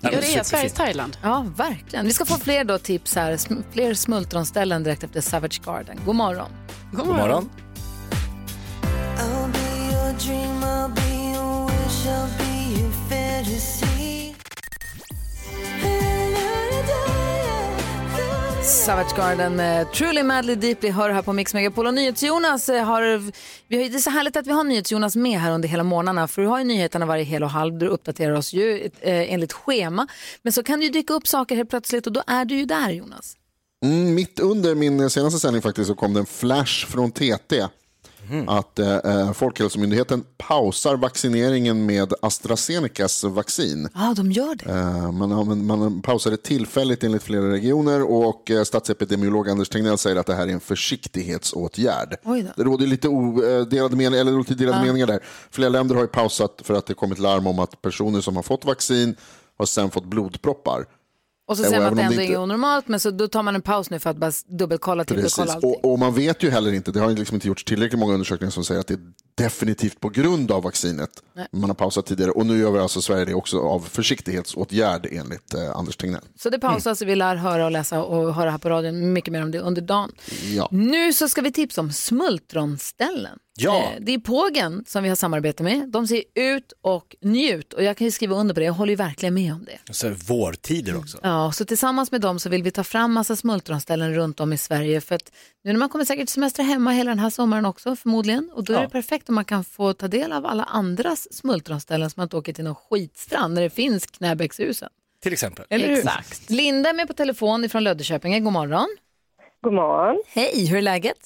[0.00, 1.16] Ja, det är Sveriges Thailand.
[1.22, 2.06] Ja, verkligen.
[2.06, 3.38] Vi ska få fler då tips här,
[3.72, 6.00] fler smultronställen direkt efter Savage Garden.
[6.06, 6.50] God morgon.
[6.92, 7.50] God God morgon.
[9.16, 12.51] I'll be your dream, I'll be your wish, I'll be
[18.64, 21.86] Savage Garden med Truly Madly Deeply hör här på Mix Megapol.
[21.86, 23.02] Och NyhetsJonas eh, har,
[23.68, 26.28] vi har, det är så härligt att vi har NyhetsJonas med här under hela morgnarna
[26.28, 29.52] för du har ju nyheterna varje hel och halv, du uppdaterar oss ju eh, enligt
[29.52, 30.06] schema.
[30.42, 32.64] Men så kan det ju dyka upp saker helt plötsligt och då är du ju
[32.64, 33.36] där Jonas.
[33.84, 37.66] Mm, mitt under min senaste sändning faktiskt så kom det en flash från TT.
[38.46, 43.88] Att eh, Folkhälsomyndigheten pausar vaccineringen med AstraZenecas vaccin.
[43.94, 44.70] Ja, de gör det.
[44.70, 50.16] Eh, man, man, man pausade tillfälligt enligt flera regioner och eh, statsepidemiolog Anders Tegnell säger
[50.16, 52.16] att det här är en försiktighetsåtgärd.
[52.56, 54.84] Det råder lite o, eh, delade, men, eller lite delade Ja.
[54.84, 55.20] meningar där.
[55.50, 58.42] Flera länder har ju pausat för att det kommit larm om att personer som har
[58.42, 59.16] fått vaccin
[59.58, 60.86] har sen fått blodproppar.
[61.46, 63.54] Och så säger man att det ändå inte- är onormalt men så då tar man
[63.54, 65.70] en paus nu för att bara dubbelkolla, trippelkolla allting.
[65.70, 68.50] Och, och man vet ju heller inte, det har liksom inte gjorts tillräckligt många undersökningar
[68.50, 69.00] som säger att det är
[69.34, 71.46] definitivt på grund av vaccinet Nej.
[71.52, 72.30] man har pausat tidigare.
[72.30, 76.20] Och nu gör vi alltså Sverige det också av försiktighetsåtgärd enligt eh, Anders Tegnell.
[76.38, 79.42] Så det pausas, vi lär höra och läsa och höra här på radion mycket mer
[79.42, 80.12] om det under dagen.
[80.54, 80.68] Ja.
[80.70, 83.38] Nu så ska vi tipsa om smultronställen.
[83.58, 83.82] Ja.
[83.82, 85.88] Eh, Det är Pågen som vi har samarbete med.
[85.88, 88.90] De säger ut och njut och jag kan ju skriva under på det, jag håller
[88.92, 89.92] ju verkligen med om det.
[89.92, 91.18] Så här, vårtider också.
[91.22, 94.58] Ja, så tillsammans med dem så vill vi ta fram massa smultronställen runt om i
[94.58, 95.32] Sverige för att
[95.64, 98.72] nu när man kommer säkert semestra hemma hela den här sommaren också förmodligen och då
[98.72, 98.82] är Ja.
[98.82, 102.36] det perfekt om man kan få ta del av alla andras smultronställen så man inte
[102.36, 104.88] åker till någon skitstrand när det finns Knäbäckshusen.
[105.22, 105.64] Till exempel.
[105.70, 106.04] Eller hur?
[106.54, 108.40] Linda är med på telefon ifrån Löddeköpinge.
[108.40, 108.88] God morgon.
[109.62, 110.22] God morgon.
[110.28, 111.18] Hej, hur är läget?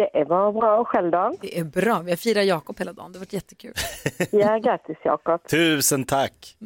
[0.00, 0.84] Det är bara bra.
[0.84, 1.34] Själv då?
[1.40, 2.00] Det är bra.
[2.04, 3.12] Vi har firat Jakob hela dagen.
[3.12, 3.72] Det har varit jättekul.
[4.30, 5.48] Ja, grattis Jakob.
[5.48, 6.56] Tusen tack.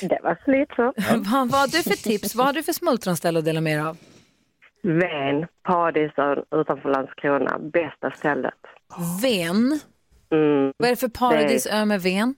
[0.00, 0.82] Det var slut så.
[1.32, 2.34] vad, vad har du för tips?
[2.34, 3.96] Vad har du för smultronställe att dela med er av?
[4.82, 7.58] Ven, Paradisön utanför Landskrona.
[7.58, 8.54] Bästa stället.
[9.22, 9.80] Ven?
[10.30, 10.72] Mm.
[10.76, 12.34] Vad är det för paradisö med ven?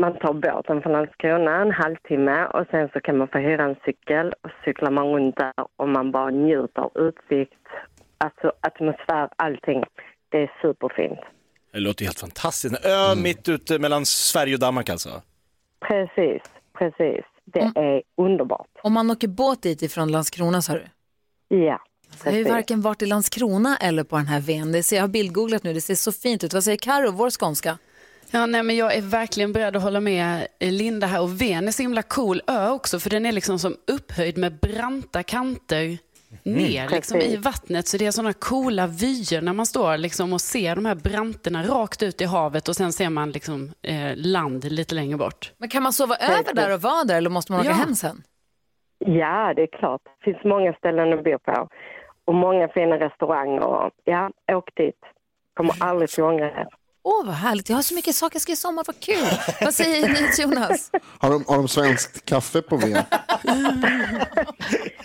[0.00, 3.76] Man tar båten från Landskrona en halvtimme och sen så kan man få hyra en
[3.84, 7.66] cykel och cyklar man runt där och man bara njuter av utsikt,
[8.24, 9.84] alltså atmosfär, allting.
[10.28, 11.18] Det är superfint.
[11.72, 12.84] Det låter helt fantastiskt.
[12.84, 15.22] Ö mitt ute mellan Sverige och Danmark alltså.
[15.88, 16.42] Precis,
[16.78, 17.24] precis.
[17.44, 18.68] Det är underbart.
[18.82, 20.84] Om man åker båt dit ifrån Landskrona sa du?
[21.48, 21.80] Ja,
[22.24, 24.72] Jag har ju varken varit i Landskrona eller på den här ven.
[24.72, 26.54] Det ser, jag har bildgooglat nu, det ser så fint ut.
[26.54, 27.78] Vad säger Karo, vår skånska?
[28.30, 31.20] Ja, nej, men jag är verkligen beredd att hålla med Linda här.
[31.20, 34.58] Och Ven är så himla cool ö också, för den är liksom som upphöjd med
[34.58, 35.98] branta kanter
[36.42, 37.34] ner liksom Precis.
[37.34, 37.86] i vattnet.
[37.88, 41.62] Så det är sådana coola vyer när man står liksom och ser de här branterna
[41.62, 45.52] rakt ut i havet och sen ser man liksom, eh, land lite längre bort.
[45.58, 47.74] Men kan man sova över där och vara där eller måste man åka Ja.
[47.74, 48.22] hem sen?
[48.98, 50.00] Ja, det är klart.
[50.04, 51.68] Det finns många ställen att bo på.
[52.24, 53.90] Och många fina restauranger.
[54.04, 55.00] Ja, åk dit.
[55.56, 56.66] Kommer aldrig få ångra er.
[57.02, 57.68] Åh, vad härligt.
[57.68, 58.84] Jag har så mycket saker jag ska i sommar.
[58.86, 59.28] Vad kul.
[59.60, 60.90] Vad säger ni, Jonas?
[61.18, 63.02] Har de, har de svenskt kaffe på ven?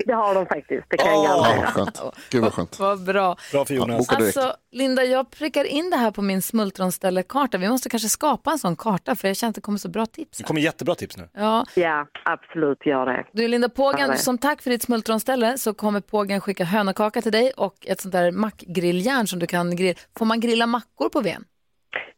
[0.05, 0.85] Det har de faktiskt.
[0.89, 2.01] Det kan jag Ja, skönt.
[2.29, 2.79] Gud vad skönt.
[2.79, 3.37] Vad bra.
[3.51, 4.07] Bra för Jonas.
[4.07, 4.37] direkt.
[4.37, 7.57] Alltså, Linda, jag prickar in det här på min smultronställekarta.
[7.57, 10.05] Vi måste kanske skapa en sån karta för jag känner att det kommer så bra
[10.05, 10.37] tips.
[10.37, 11.29] Det kommer jättebra tips nu.
[11.33, 11.65] Ja.
[11.75, 13.25] ja, absolut gör det.
[13.33, 17.31] Du Linda Ja, Pågen, som tack för ditt smultronställe så kommer Pågen skicka hönökaka till
[17.31, 19.99] dig och ett sånt där mackgrilljärn som du kan grilla.
[20.17, 21.45] Får man grilla mackor på ven?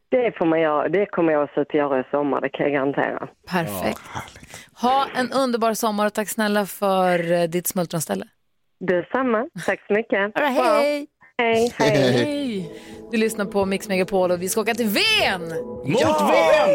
[0.10, 0.90] Det, får man göra.
[0.90, 3.28] det kommer jag också att göra i sommar, det kan jag garantera.
[3.50, 4.02] Perfekt.
[4.82, 8.26] Ha en underbar sommar och tack snälla för eh, ditt smultronställe.
[8.80, 9.48] Detsamma.
[9.66, 10.20] Tack så mycket.
[10.20, 11.08] All right, hej.
[11.38, 12.12] Hej, hej.
[12.12, 12.72] Hej.
[13.12, 15.42] Du lyssnar på Mix Megapol och vi ska åka till Ven!
[15.86, 16.32] Mot Ja!
[16.32, 16.70] Ven!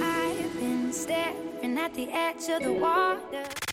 [0.00, 3.67] I've been staring at the edge of the water.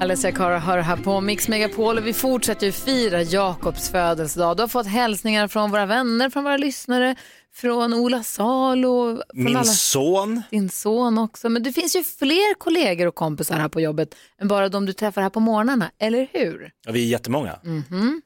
[0.00, 4.56] Alessia Cara hör här på Mix Megapol och vi fortsätter ju fira Jakobs födelsedag.
[4.56, 7.16] Du har fått hälsningar från våra vänner, från våra lyssnare,
[7.54, 10.42] från Ola Salo, från Min alla, son.
[10.50, 11.48] din son också.
[11.48, 14.92] Men det finns ju fler kollegor och kompisar här på jobbet än bara de du
[14.92, 16.70] träffar här på morgnarna, eller hur?
[16.86, 17.58] Ja, vi är jättemånga.
[17.64, 18.22] Mhm.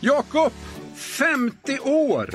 [0.00, 0.52] Jakob,
[0.96, 2.34] 50 år!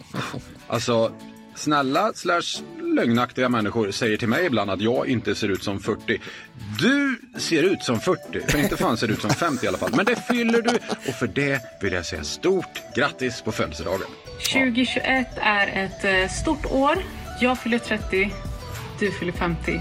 [0.68, 1.12] alltså,
[1.54, 2.62] snälla slash
[3.00, 6.20] lögnaktiga människor säger till mig ibland att jag inte ser ut som 40.
[6.78, 9.78] Du ser ut som 40, för inte fan ser du ut som 50 i alla
[9.78, 9.92] fall.
[9.96, 10.78] Men det fyller du
[11.08, 14.06] och för det vill jag säga stort grattis på födelsedagen.
[14.52, 16.98] 2021 är ett eh, stort år.
[17.40, 18.32] Jag fyller 30,
[19.00, 19.80] du fyller 50.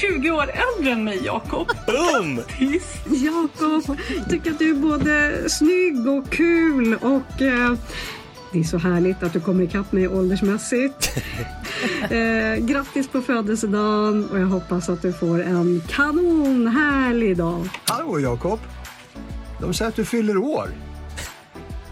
[0.00, 1.68] 20 år äldre än mig, Jakob.
[1.86, 2.42] Boom!
[3.06, 3.98] Jakob,
[4.30, 7.74] tycker att du är både snygg och kul och eh,
[8.52, 11.10] det är så härligt att du kommer ikapp mig åldersmässigt.
[12.10, 17.68] Eh, grattis på födelsedagen och jag hoppas att du får en kanonhärlig dag.
[17.84, 18.60] Hallå Jakob!
[19.60, 20.68] De säger att du fyller år.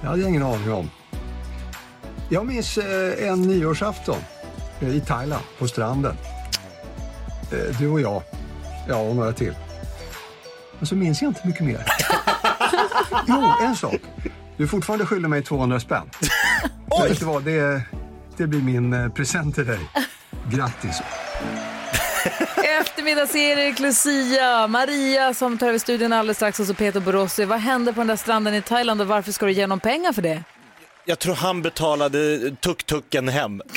[0.00, 0.90] Det hade jag ingen aning om.
[2.28, 4.18] Jag minns eh, en nyårsafton
[4.80, 6.16] eh, i Thailand, på stranden.
[7.52, 8.22] Eh, Du och jag,
[8.88, 9.54] ja och några till.
[10.80, 11.84] Och så minns jag inte mycket mer.
[13.26, 14.00] jo, en sak.
[14.56, 16.10] Du är fortfarande skyldig mig 200 spänn.
[16.90, 17.08] Oj!
[17.08, 17.82] Vet du vad, det,
[18.36, 19.78] det blir min eh, present till dig.
[20.52, 21.02] Grattis!
[22.80, 27.44] Eftermiddags-Erik, Lucia, Maria som tar över studion alldeles strax och så Peter Borossi.
[27.44, 30.12] Vad hände på den där stranden i Thailand och varför ska du ge honom pengar
[30.12, 30.42] för det?
[31.04, 33.62] Jag tror han betalade tuk-tuken hem.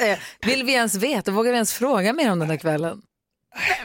[0.00, 1.30] Eh, Vill vi ens veta?
[1.30, 3.00] Vågar vi ens fråga mer om den där kvällen?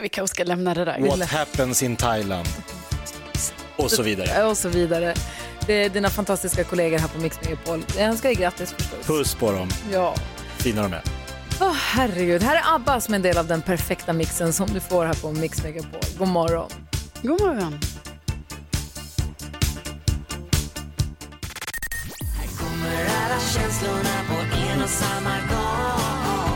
[0.02, 1.00] Vi kanske ska lämna det där.
[1.00, 2.48] What happens in Thailand?
[3.76, 4.44] Och så vidare.
[4.44, 5.14] Och så vidare.
[5.66, 7.84] Det är dina fantastiska kollegor här på Mix Megapol.
[7.96, 9.06] Jag önskar dig grattis förstås.
[9.06, 9.68] Puss på dem.
[9.92, 10.14] Ja.
[10.58, 11.02] Fina de är.
[11.60, 15.04] Åh herregud, här är ABBA som en del av den perfekta mixen som du får
[15.04, 16.00] här på Mix Megapol.
[16.18, 16.70] God morgon.
[17.22, 17.78] God morgon.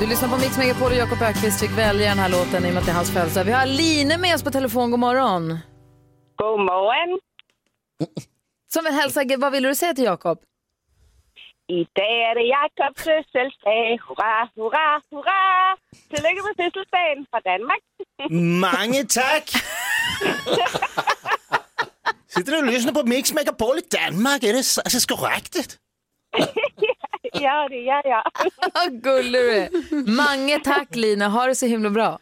[0.01, 2.75] Du lyssnar på Mix Megapol och Jakob Ökvist fick välja den här låten i och
[2.75, 3.45] med att det är hans födelsedag.
[3.45, 4.91] Vi har Line med oss på telefon.
[4.91, 5.59] God morgon.
[6.37, 7.21] God morgon.
[8.73, 10.39] Som vill hälsa, vad vill du säga till Jakob?
[11.69, 14.01] Idag är det Jakobs födelsedag.
[14.07, 15.77] Hurra, hurra, hurra!
[16.11, 17.83] Tillykke med fødselsdagen fra Danmark.
[18.61, 19.51] Mange tack!
[22.29, 24.43] Sitter du och lyssnar på Mix Megapol i Danmark?
[24.43, 25.57] Är det så alltså, korrekt?
[27.33, 28.23] ja, det gör jag.
[28.75, 29.69] Vad gullig du är.
[30.17, 32.19] Mange tack Lina, ha det så himla bra.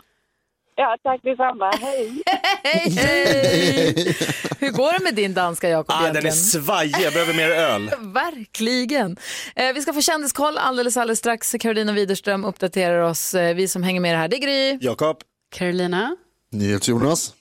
[0.80, 1.70] Ja, tack detsamma.
[1.80, 2.22] Hej!
[2.64, 4.16] Hej, hej!
[4.58, 7.90] Hur går det med din danska Jakob Ah, den är svajig, jag behöver mer öl.
[8.14, 9.16] Verkligen.
[9.56, 11.54] Eh, vi ska få kändiskoll alldeles, alldeles strax.
[11.60, 13.34] Carolina Widerström uppdaterar oss.
[13.34, 14.78] Eh, vi som hänger med det här, det är Gry.
[14.80, 15.16] Jakob.
[15.56, 16.16] Carolina.
[16.52, 17.32] NyhetsJonas.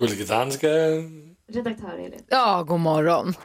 [0.00, 0.68] Gullige danska.
[1.52, 2.20] Redaktör Elin.
[2.28, 3.34] Ja, god morgon.